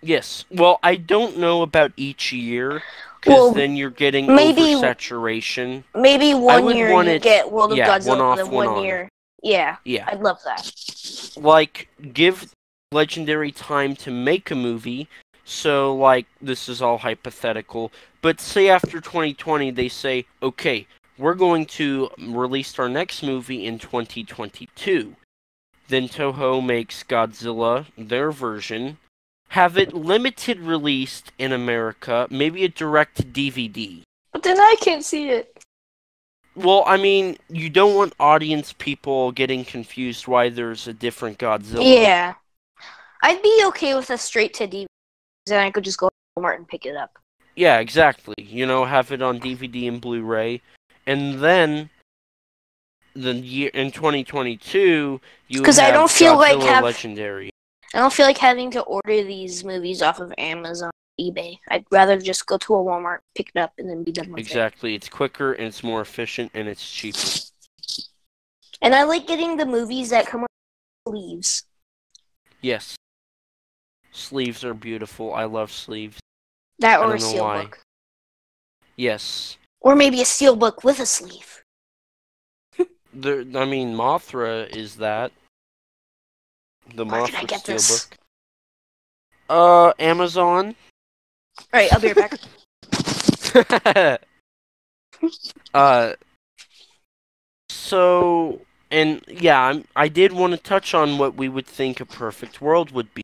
[0.00, 0.44] Yes.
[0.52, 2.80] Well, I don't know about each year,
[3.20, 5.82] because Well, then you're getting maybe- oversaturation.
[5.96, 8.66] Maybe one year you it- get World of yeah, one Godzilla, off, and then one
[8.68, 9.08] one on.
[9.42, 10.04] Yeah, Yeah.
[10.06, 10.70] I'd love that.
[11.36, 12.52] like give
[12.92, 15.08] legendary time to make a movie
[15.48, 17.90] so like this is all hypothetical
[18.20, 20.86] but say after 2020 they say okay
[21.16, 25.16] we're going to release our next movie in 2022
[25.88, 28.98] then toho makes godzilla their version
[29.48, 35.30] have it limited released in america maybe a direct dvd But then I can't see
[35.30, 35.56] it.
[36.54, 41.82] well i mean you don't want audience people getting confused why there's a different godzilla
[41.82, 42.34] Yeah.
[43.20, 44.86] I'd be okay with a straight to DVD.
[45.48, 47.18] Then I could just go to Walmart and pick it up.
[47.56, 48.34] Yeah, exactly.
[48.38, 50.62] You know, have it on DVD and Blu-ray,
[51.06, 51.90] and then
[53.14, 57.50] the year in 2022 you 'Cause I don't feel like Godzilla have- Legendary.
[57.94, 61.58] I don't feel like having to order these movies off of Amazon, eBay.
[61.68, 64.38] I'd rather just go to a Walmart, pick it up, and then be done with
[64.38, 64.42] it.
[64.42, 64.94] Exactly.
[64.94, 67.40] It's quicker and it's more efficient and it's cheaper.
[68.82, 70.50] And I like getting the movies that come with
[71.08, 71.64] sleeves.
[72.60, 72.94] Yes.
[74.12, 75.34] Sleeves are beautiful.
[75.34, 76.18] I love sleeves.
[76.78, 77.18] That or a why.
[77.18, 77.74] steelbook.
[78.96, 79.58] Yes.
[79.80, 81.62] Or maybe a steelbook with a sleeve.
[83.14, 85.32] There, I mean, Mothra is that.
[86.94, 88.06] The Where Mothra can I get this?
[88.06, 88.14] steelbook.
[89.50, 90.74] Uh, Amazon.
[91.72, 94.20] Alright, I'll be right back.
[95.74, 96.12] uh,
[97.70, 102.06] so and yeah, I'm, I did want to touch on what we would think a
[102.06, 103.22] perfect world would be,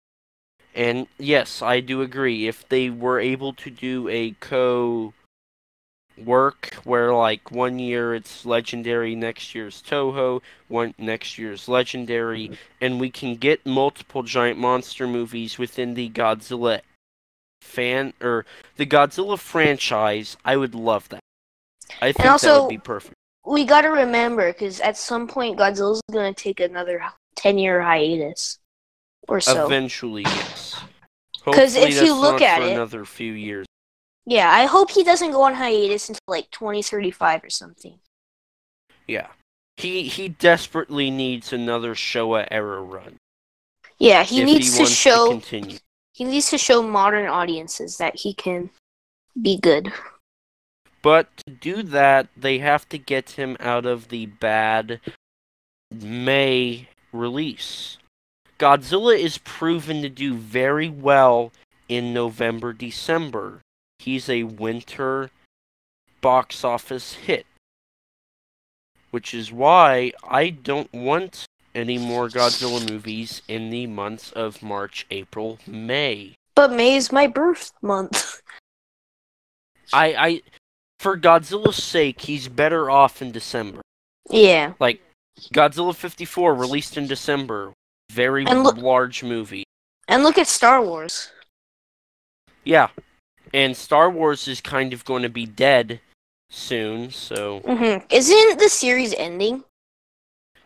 [0.74, 2.48] and yes, I do agree.
[2.48, 5.14] If they were able to do a co
[6.16, 12.54] work where like one year it's legendary, next year's Toho, one next year's legendary, mm-hmm.
[12.80, 16.80] and we can get multiple giant monster movies within the Godzilla
[17.62, 18.44] fan or
[18.76, 21.20] the Godzilla franchise, I would love that.
[22.00, 23.14] I think that also- would be perfect.
[23.46, 27.02] we gotta remember, because at some point Godzilla's gonna take another
[27.36, 28.58] 10 year hiatus.
[29.28, 29.66] Or so.
[29.66, 30.74] Eventually, yes.
[31.44, 33.66] 'Cause Hopefully if you look at for it- another few years.
[34.26, 38.00] Yeah, I hope he doesn't go on hiatus until like 2035 or something.
[39.06, 39.28] Yeah.
[39.76, 43.18] He he desperately needs another Showa era run.
[43.98, 45.78] Yeah, he needs he to show to
[46.12, 48.70] he needs to show modern audiences that he can
[49.40, 49.92] be good.
[51.02, 55.00] But to do that, they have to get him out of the bad
[55.90, 57.98] May release.
[58.64, 61.52] Godzilla is proven to do very well
[61.86, 63.60] in November, December.
[63.98, 65.28] He's a winter
[66.22, 67.44] box office hit.
[69.10, 71.44] Which is why I don't want
[71.74, 76.32] any more Godzilla movies in the months of March, April, May.
[76.54, 78.40] But May is my birth month.
[79.92, 80.42] I, I
[81.00, 83.82] for Godzilla's sake, he's better off in December.
[84.30, 84.72] yeah.
[84.80, 85.02] Like
[85.52, 87.74] Godzilla 54 released in December.
[88.14, 89.64] Very look- large movie.
[90.06, 91.30] And look at Star Wars.
[92.62, 92.88] Yeah.
[93.52, 96.00] And Star Wars is kind of going to be dead
[96.50, 99.64] soon, so hmm Isn't the series ending?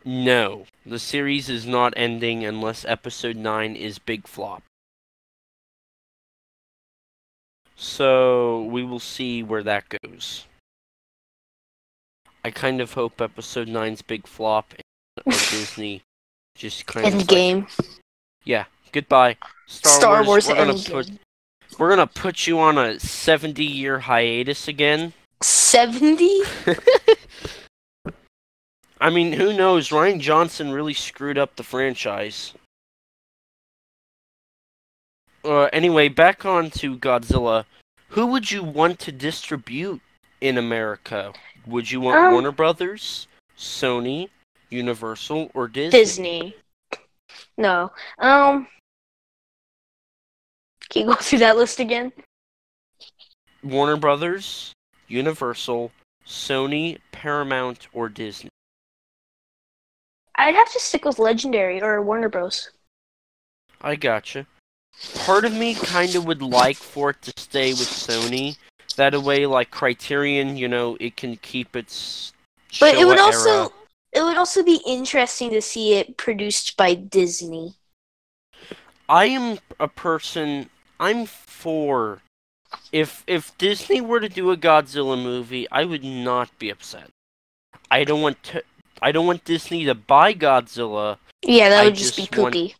[0.05, 4.63] No, the series is not ending unless episode 9 is Big Flop.
[7.77, 10.47] So we will see where that goes.
[12.45, 14.75] I kind of hope episode 9's Big Flop
[15.25, 16.03] and Disney
[16.59, 17.67] just kind of End like, game.
[18.45, 19.37] yeah, goodbye.
[19.67, 20.93] Star, Star Wars we're gonna Endgame.
[20.93, 21.11] put
[21.79, 25.13] we're gonna put you on a 70 year hiatus again.
[25.41, 26.41] 70?
[29.01, 29.91] I mean, who knows?
[29.91, 32.53] Rian Johnson really screwed up the franchise.
[35.45, 37.65] Uh, anyway, back on to Godzilla.
[38.09, 40.01] Who would you want to distribute
[40.41, 41.33] in America?
[41.67, 44.31] Would you want Um, Warner Brothers, Sony,
[44.71, 45.99] Universal, or Disney?
[45.99, 46.57] Disney.
[47.57, 47.93] No.
[48.19, 48.67] Um.
[50.91, 52.13] Can you go through that list again?
[53.63, 54.73] Warner Brothers,
[55.09, 55.91] Universal,
[56.27, 58.51] Sony, Paramount, or Disney?
[60.37, 62.71] I'd have to stick with Legendary or Warner Bros.
[63.83, 64.47] I gotcha.
[65.17, 68.57] Part of me kind of would like for it to stay with Sony.
[68.97, 72.33] That way, like Criterion, you know, it can keep its.
[72.81, 73.27] But it would era.
[73.27, 73.73] also
[74.13, 77.75] it would also be interesting to see it produced by Disney.
[79.09, 80.71] I am a person.
[81.01, 82.21] I'm for.
[82.93, 87.11] If if Disney were to do a Godzilla movie, I would not be upset.
[87.91, 88.63] I don't want to.
[89.01, 91.19] I don't want Disney to buy Godzilla.
[91.43, 92.75] Yeah, that would just, just be want- poopy.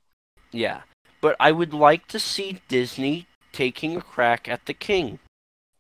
[0.51, 0.83] Yeah,
[1.21, 5.19] but I would like to see Disney taking a crack at the King.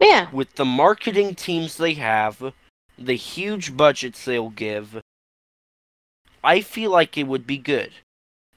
[0.01, 0.29] Yeah.
[0.31, 2.53] with the marketing teams they have,
[2.97, 5.03] the huge budgets they'll give,
[6.43, 7.91] I feel like it would be good.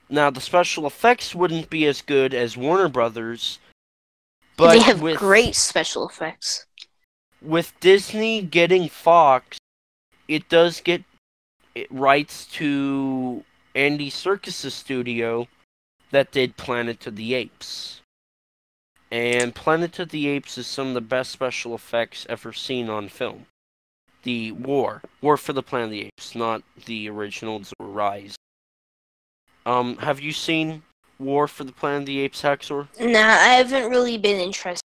[0.10, 3.60] Now, the special effects wouldn't be as good as Warner Brothers,
[4.58, 6.66] but they have with, great special effects.
[7.42, 9.58] with Disney getting Fox,
[10.28, 11.04] it does get
[11.74, 15.48] it rights to Andy Serkis's studio
[16.12, 18.02] that did Planet of the Apes.
[19.10, 23.08] And Planet of the Apes is some of the best special effects ever seen on
[23.08, 23.46] film.
[24.24, 28.36] The War, War for the Planet of the Apes, not the originals or Rise.
[29.66, 30.84] Um, have you seen
[31.20, 32.88] War for the Planet of the Apes, Haxor?
[33.00, 34.86] Nah, I haven't really been interested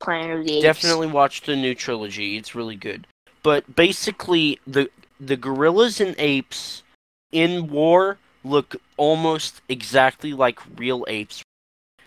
[0.00, 0.62] in Planet of the Apes.
[0.62, 2.36] Definitely watch the new trilogy.
[2.36, 3.06] It's really good.
[3.42, 6.82] But basically, the the gorillas and apes
[7.30, 11.42] in war look almost exactly like real apes.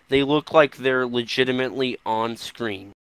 [0.08, 2.92] They look like they're legitimately on screen.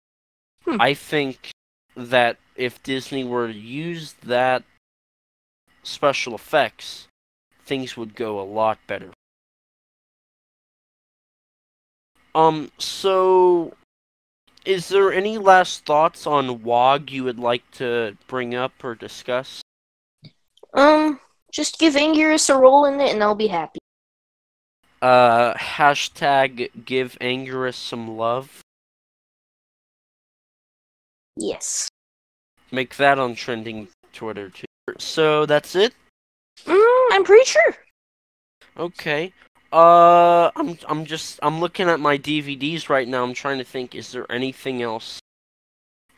[0.65, 0.79] Hmm.
[0.79, 1.49] I think
[1.95, 4.63] that if Disney were to use that
[5.83, 7.07] special effects,
[7.65, 9.11] things would go a lot better.
[12.35, 13.73] Um, so
[14.65, 19.61] is there any last thoughts on WOG you would like to bring up or discuss?
[20.73, 21.19] Um,
[21.51, 23.79] just give Anguirus a role in it and I'll be happy.
[25.01, 28.61] Uh, hashtag give Anguirus some love.
[31.35, 31.89] Yes.
[32.73, 34.65] Make that on trending Twitter too.
[34.97, 35.93] So that's it.
[36.65, 37.77] Mm, I'm pretty sure.
[38.75, 39.31] Okay.
[39.71, 43.23] Uh, I'm I'm just I'm looking at my DVDs right now.
[43.23, 43.93] I'm trying to think.
[43.93, 45.19] Is there anything else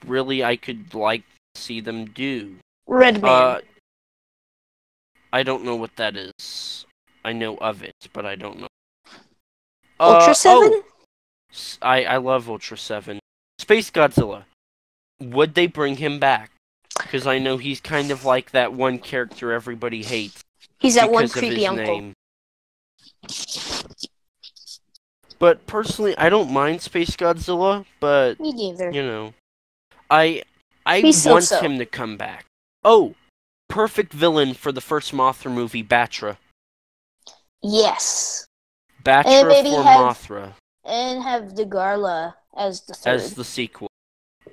[0.07, 1.23] really I could like
[1.55, 2.55] see them do?
[2.87, 3.31] Red Man.
[3.31, 3.59] Uh,
[5.33, 6.85] I don't know what that is.
[7.25, 8.67] I know of it, but I don't know.
[9.99, 10.61] Ultra Uh, 7?
[10.73, 10.83] oh,
[11.51, 13.19] s- I I love Ultra Seven.
[13.59, 14.45] Space Godzilla.
[15.19, 16.51] Would they bring him back?
[16.97, 20.41] Because I know he's kind of like that one character everybody hates
[20.79, 21.85] He's that one creepy uncle.
[21.85, 22.13] name.
[25.39, 28.91] But personally, I don't mind Space Godzilla, but Me neither.
[28.91, 29.33] you know,
[30.09, 30.43] I
[30.85, 31.61] I He's want so-so.
[31.61, 32.45] him to come back.
[32.83, 33.15] Oh,
[33.67, 36.37] perfect villain for the first Mothra movie, Battra.
[37.61, 38.45] Yes.
[39.03, 40.53] Battra maybe for have- Mothra
[40.85, 43.15] And have Dagahra as the third.
[43.15, 43.89] as the sequel.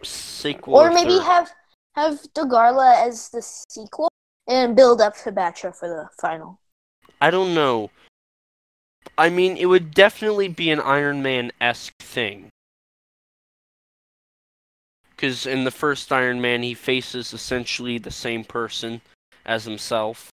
[0.02, 1.22] Sequel or maybe third.
[1.22, 1.50] have
[1.94, 4.10] have Dagahra as the sequel
[4.48, 6.58] and build up to Battra for the final.
[7.20, 7.90] I don't know.
[9.16, 12.48] I mean, it would definitely be an Iron Man esque thing.
[15.10, 19.00] Because in the first Iron Man, he faces essentially the same person
[19.44, 20.30] as himself.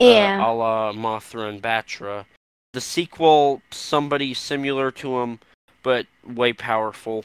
[0.00, 0.44] Yeah.
[0.44, 2.24] Uh, a la Mothra and Battra.
[2.72, 5.38] The sequel, somebody similar to him,
[5.82, 7.24] but way powerful.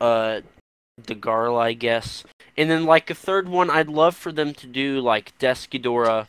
[0.00, 0.40] Uh,
[1.02, 2.24] the Garl, I guess.
[2.56, 6.28] And then, like, a third one, I'd love for them to do, like, Death Ghidorah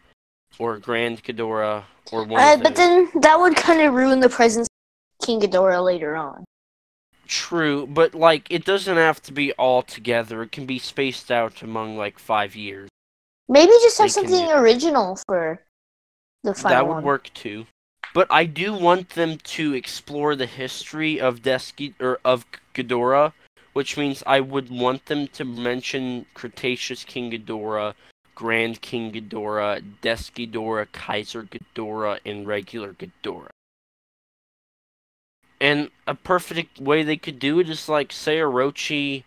[0.57, 4.67] or Grand Ghidorah or one Uh, but then that would kind of ruin the presence
[5.21, 6.43] of King Ghidorah later on.
[7.27, 10.41] True, but, like, it doesn't have to be all together.
[10.43, 12.89] It can be spaced out among, like, five years.
[13.47, 15.61] Maybe just have They something do- original for
[16.43, 17.03] The final that would one.
[17.03, 17.67] work too.
[18.15, 23.33] But I do want them to explore the history of Deski or of Ghidorah,
[23.75, 27.93] which means I would want them to mention Cretaceous King Ghidorah,
[28.33, 33.49] Grand King Ghidorah, Desghidorah, Kaiser Ghidorah, and regular Ghidorah.
[35.59, 39.25] And a perfect way they could do it is like say Orochi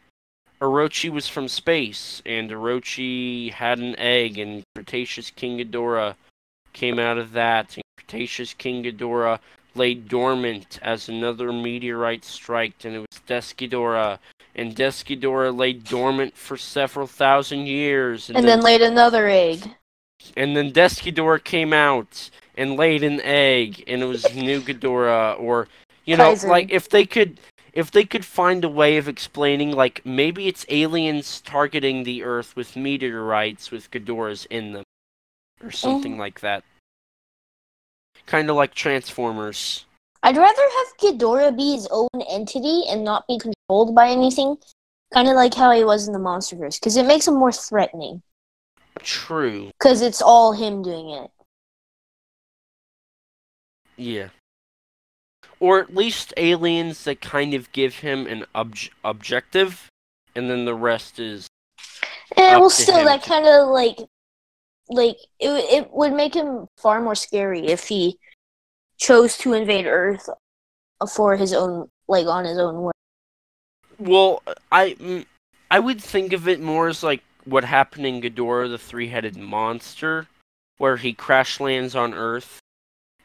[0.62, 6.14] Orochi was from space and Orochi had an egg and Cretaceous King Ghidorah
[6.72, 9.40] came out of that and Cretaceous King Ghidorah
[9.78, 14.18] lay dormant as another meteorite struck and it was Desghidorah
[14.54, 19.70] and Desghidorah lay dormant for several thousand years and then laid another egg.
[20.36, 25.68] and then Desghidorah came out and laid an egg, and it was New Ghidorah, or
[26.04, 26.48] you know, Kaiser.
[26.48, 27.38] like if they could,
[27.72, 32.56] if they could find a way of explaining, like maybe it's aliens targeting the Earth
[32.56, 34.82] with meteorites with Ghidorahs in them,
[35.62, 36.18] or something Mm.
[36.18, 36.64] like that.
[38.28, 39.86] Kind of like Transformers.
[40.22, 44.58] I'd rather have Ghidorah be his own entity and not be controlled by anything.
[45.14, 48.20] Kind of like how he was in the MonsterVerse, because it makes him more threatening.
[48.98, 49.70] True.
[49.78, 51.30] Because it's all him doing it.
[53.96, 54.28] Yeah.
[55.58, 59.88] Or at least aliens that kind of give him an obj- objective,
[60.34, 61.46] and then the rest is
[62.36, 64.00] And Up well, still, that kind of like,
[64.88, 68.18] like it, it would make him far more scary if he
[68.96, 70.28] chose to invade Earth
[71.14, 72.92] for his own, like on his own way.
[73.98, 74.42] Well,
[74.72, 75.26] I mm,
[75.70, 80.26] I would think of it more as like what happened in Ghidorah, the three-headed monster,
[80.78, 82.60] where he crash lands on Earth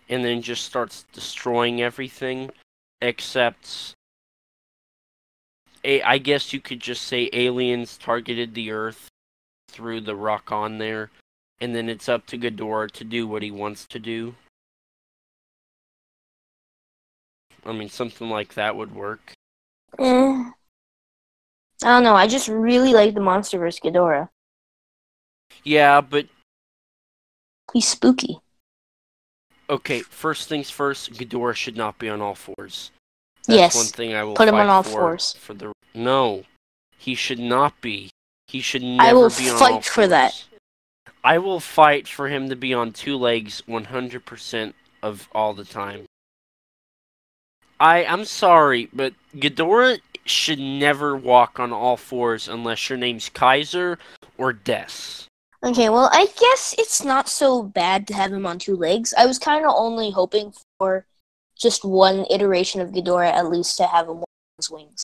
[0.09, 2.51] and then just starts destroying everything,
[3.01, 3.93] except
[5.85, 9.07] I guess you could just say aliens targeted the Earth
[9.69, 11.09] through the rock on there,
[11.61, 14.35] and then it's up to Ghidorah to do what he wants to do.
[17.65, 19.33] I mean, something like that would work.
[19.99, 20.03] Eh.
[20.03, 20.51] I
[21.81, 22.15] don't know.
[22.15, 24.29] I just really like the MonsterVerse Ghidorah.
[25.63, 26.27] Yeah, but
[27.73, 28.39] He's spooky.
[29.69, 32.91] Okay, first things first, Ghidorah should not be on all fours.
[33.47, 33.75] That's yes.
[33.75, 35.33] one thing I will Put him on all for, fours.
[35.39, 36.43] For the no,
[36.97, 38.09] he should not be.
[38.47, 39.09] He should never be.
[39.09, 40.43] I will fight for that.
[41.23, 46.05] I will fight for him to be on two legs 100% of all the time.
[47.79, 53.99] I I'm sorry, but Ghidorah should never walk on all fours unless your name's Kaiser
[54.37, 55.27] or Des.
[55.63, 59.13] Okay, well, I guess it's not so bad to have him on two legs.
[59.17, 61.05] I was kind of only hoping for
[61.57, 64.25] just one iteration of Ghidorah at least to have him on
[64.57, 65.03] his wings.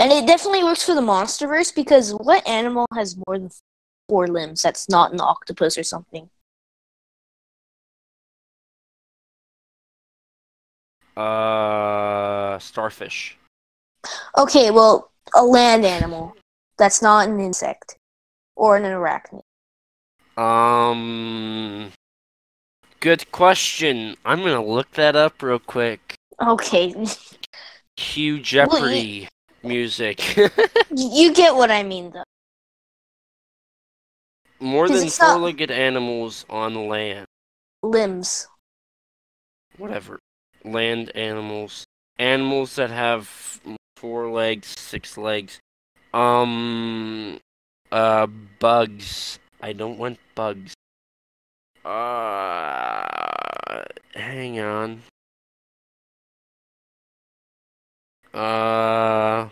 [0.00, 3.50] And it definitely works for the MonsterVerse because what animal has more than
[4.08, 6.28] four limbs that's not an octopus or something?
[11.16, 13.36] Uh, starfish.
[14.36, 16.34] Okay, well, a land animal
[16.78, 17.96] that's not an insect
[18.56, 19.42] or an arachnid.
[20.40, 21.90] Um,
[23.00, 24.16] good question.
[24.24, 26.14] I'm gonna look that up real quick.
[26.40, 26.94] Okay,
[27.96, 29.28] Cue Jeopardy
[29.64, 30.36] music.
[30.96, 32.22] you get what I mean, though.
[34.60, 37.26] More than it's not- four-legged animals on land.
[37.82, 38.48] Limbs.
[39.76, 40.18] Whatever.
[40.64, 41.84] Land animals.
[42.18, 43.60] Animals that have
[43.96, 45.60] four legs, six legs.
[46.12, 47.38] Um,
[47.92, 49.38] uh, bugs.
[49.60, 50.74] I don't want bugs.
[51.84, 53.04] Uh,
[54.14, 55.02] hang on.
[58.34, 59.48] Uh,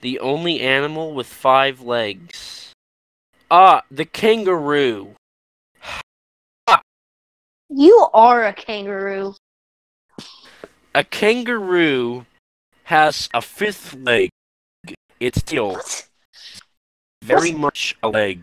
[0.00, 2.69] the only animal with five legs.
[3.50, 5.14] Ah, the kangaroo.
[7.68, 9.34] You are a kangaroo.
[10.94, 12.26] A kangaroo
[12.84, 14.30] has a fifth leg.
[15.18, 16.08] It's still What?
[17.22, 18.42] very much a leg.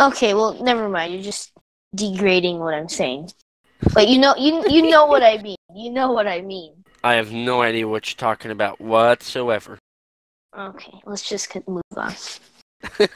[0.00, 1.14] Okay, well, never mind.
[1.14, 1.52] You're just
[1.94, 3.30] degrading what I'm saying.
[3.94, 5.56] But you know, you you know what I mean.
[5.74, 6.84] You know what I mean.
[7.04, 9.78] I have no idea what you're talking about whatsoever.
[10.56, 12.14] Okay, let's just move on.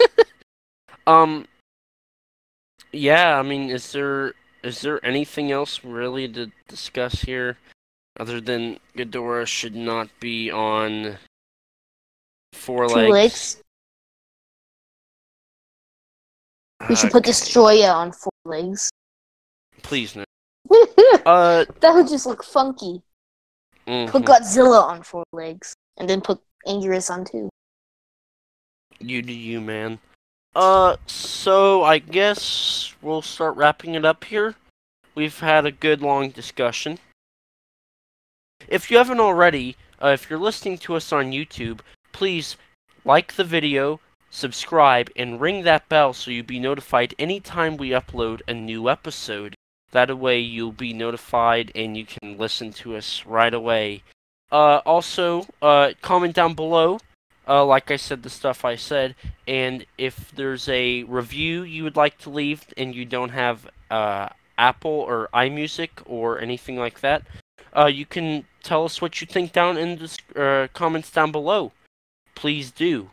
[1.07, 1.47] Um.
[2.93, 4.35] Yeah, I mean, is there
[4.65, 7.59] is there anything else really to discuss here,
[8.19, 11.19] other than Ghidorah should not be on
[12.53, 13.11] four Two legs?
[13.13, 13.63] legs.
[16.89, 18.91] We should put Okay, Destoroyah on four legs.
[19.83, 20.25] Please no.
[21.25, 21.95] uh, that Uh.
[21.95, 23.01] would just look funky.
[23.87, 24.09] mhm.
[24.11, 27.49] Put Godzilla on four legs, and then put Anguirus on two.
[28.99, 29.99] You do you, man.
[30.55, 34.55] Uh, so I guess we'll start wrapping it up here.
[35.15, 36.99] We've had a good long discussion.
[38.69, 41.81] If you haven't already, uh, if you're listening to us on YouTube,
[42.13, 42.57] please
[43.05, 44.01] like the video,
[44.31, 49.55] subscribe, and ring that bell so you'll be notified anytime we upload a new episode.
[49.93, 54.03] That way you'll be notified and you can listen to us right away.
[54.51, 56.99] Uh, also, uh, comment down below,
[57.49, 59.15] uh, like I said, the stuff I said,
[59.47, 64.29] and if there's a review you would like to leave and you don't have uh,
[64.59, 67.23] Apple or iMusic or anything like that,
[67.77, 71.73] uh, you can tell us what you think down in the uh, comments down below.
[72.35, 73.11] Please do.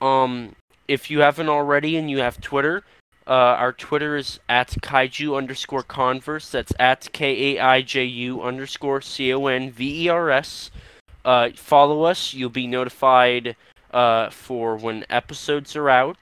[0.00, 0.56] Um,
[0.88, 2.82] if you haven't already and you have Twitter,
[3.26, 6.50] uh, our Twitter is at kaiju underscore converse.
[6.50, 10.70] That's at K A I J U underscore C O N V E R S.
[11.24, 12.32] Uh, follow us.
[12.34, 13.56] You'll be notified
[13.96, 16.18] uh, for when episodes are out.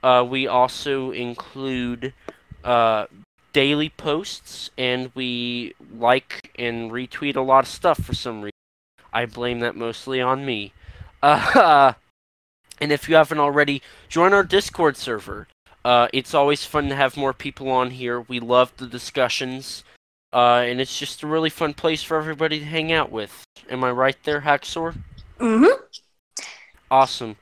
[0.00, 2.14] Uh, we also include
[2.62, 3.06] uh,
[3.52, 8.52] daily posts, and we like and retweet a lot of stuff for some reason.
[9.12, 10.72] I blame that mostly on me.
[11.20, 11.94] Uh,
[12.80, 15.48] and if you haven't already, join our Discord server.
[15.84, 18.20] Uh, it's always fun to have more people on here.
[18.20, 19.82] We love the discussions.
[20.32, 23.44] Uh, and it's just a really fun place for everybody to hang out with.
[23.68, 24.94] Am I right there, Haxor?
[25.40, 25.82] Mm-hmm.
[26.90, 27.36] Awesome.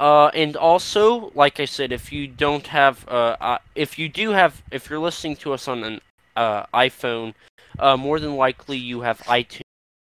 [0.00, 4.30] Uh, and also, like I said, if you don't have, uh, uh, if you do
[4.30, 6.00] have, if you're listening to us on an
[6.34, 7.34] uh, iPhone,
[7.78, 9.60] uh, more than likely you have iTunes.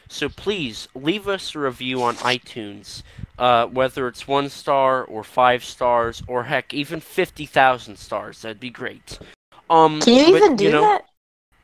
[0.09, 3.05] So please leave us a review on iTunes,
[3.39, 8.43] uh, whether it's one star or five stars or heck, even fifty thousand stars.
[8.43, 9.21] That'd be great.
[9.71, 11.05] Um, Can you but, even do know, that?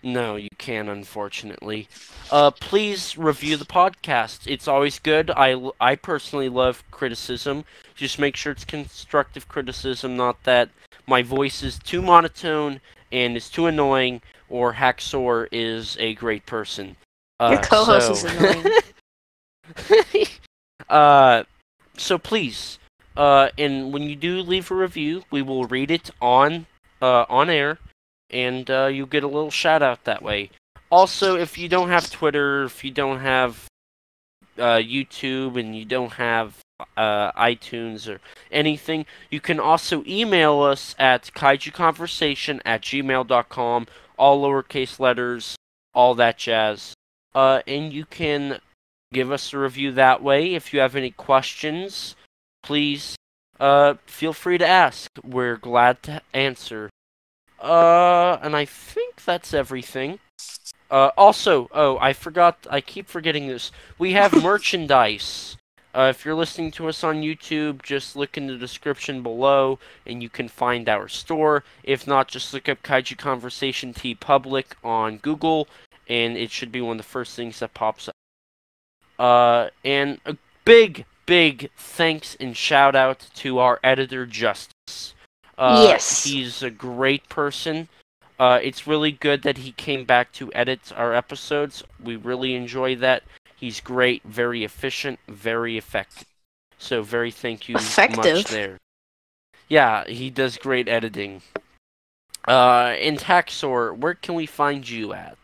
[0.02, 1.88] No, you can, unfortunately.
[2.30, 4.46] Uh, please review the podcast.
[4.46, 5.30] It's always good.
[5.30, 7.64] I, I personally love criticism.
[7.94, 10.70] Just make sure it's constructive criticism, not that
[11.06, 16.96] my voice is too monotone and is too annoying, or Haxor is a great person.
[17.40, 18.12] Uh, Your co-host so...
[18.12, 18.66] is annoying.
[20.88, 21.44] uh,
[21.96, 22.78] so please,
[23.16, 26.66] uh, and when you do leave a review, we will read it on
[27.00, 27.78] uh, on air,
[28.30, 30.50] and uh, you get a little shout out that way.
[30.90, 33.66] Also, if you don't have Twitter, if you don't have
[34.58, 36.58] uh, YouTube, and you don't have
[36.96, 38.20] uh, iTunes or
[38.50, 43.86] anything, you can also email us at kaijuconversation at gmail.com,
[44.18, 45.56] all lowercase letters,
[45.94, 46.94] all that jazz.
[47.34, 48.60] Uh, and you can
[49.12, 50.54] give us a review that way.
[50.54, 52.16] If you have any questions,
[52.62, 53.16] please
[53.60, 55.10] uh, feel free to ask.
[55.22, 56.90] We're glad to answer.
[57.60, 60.18] Uh, and I think that's everything.
[60.90, 62.66] Uh, also, oh, I forgot.
[62.70, 63.72] I keep forgetting this.
[63.98, 65.56] We have merchandise.
[65.94, 70.22] Uh, if you're listening to us on YouTube, just look in the description below and
[70.22, 71.64] you can find our store.
[71.82, 75.68] If not, just look up Kaiju Conversation T TeePublic on Google
[76.06, 78.14] and it should be one of the first things that pops up.
[79.18, 85.14] Uh, and a big, big thanks and shout out to our editor, Justice.
[85.58, 86.24] Uh, Yes.
[86.24, 87.88] He's a great person.
[88.38, 91.82] Uh, it's really good that he came back to edit our episodes.
[92.02, 93.22] We really enjoy that.
[93.56, 96.26] He's great, very efficient, very effective.
[96.78, 98.46] So, very thank you much Effective?
[98.48, 98.76] there.
[99.68, 101.40] Yeah, he does great editing.
[102.46, 105.38] Uh, and Haxor, where can we find you at?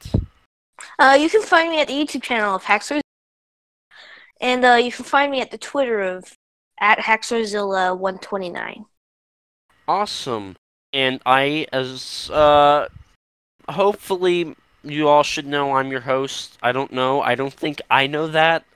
[0.98, 3.00] Uh, you can find me at the YouTube channel of Haxor,
[4.42, 6.36] and uh, you can find me at the Twitter of
[6.80, 8.84] at Haxorzilla129.
[9.86, 10.56] Awesome.
[10.92, 12.88] And I, as, uh,
[13.68, 14.54] hopefully
[14.84, 16.58] you all should know I'm your host.
[16.62, 17.22] I don't know.
[17.22, 18.64] I don't think I know that.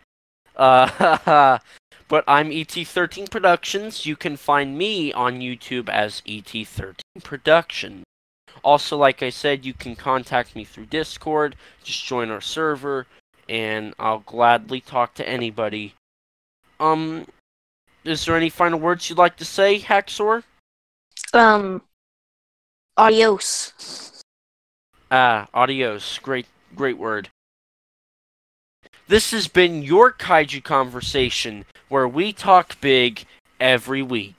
[0.56, 1.58] Uh,
[2.08, 4.06] but I'm ET13 Productions.
[4.06, 8.04] You can find me on YouTube as ET13 Productions.
[8.64, 11.56] Also, like I said, you can contact me through Discord.
[11.84, 13.06] Just join our server,
[13.50, 15.94] and I'll gladly talk to anybody.
[16.80, 17.26] Um,
[18.04, 20.44] is there any final words you'd like to say, Haxor?
[21.32, 21.82] Um,
[22.96, 24.22] adios.
[25.10, 26.18] Ah, adios.
[26.22, 27.28] Great, great word.
[29.08, 33.24] This has been your Kaiju Conversation, where we talk big
[33.60, 34.35] every week.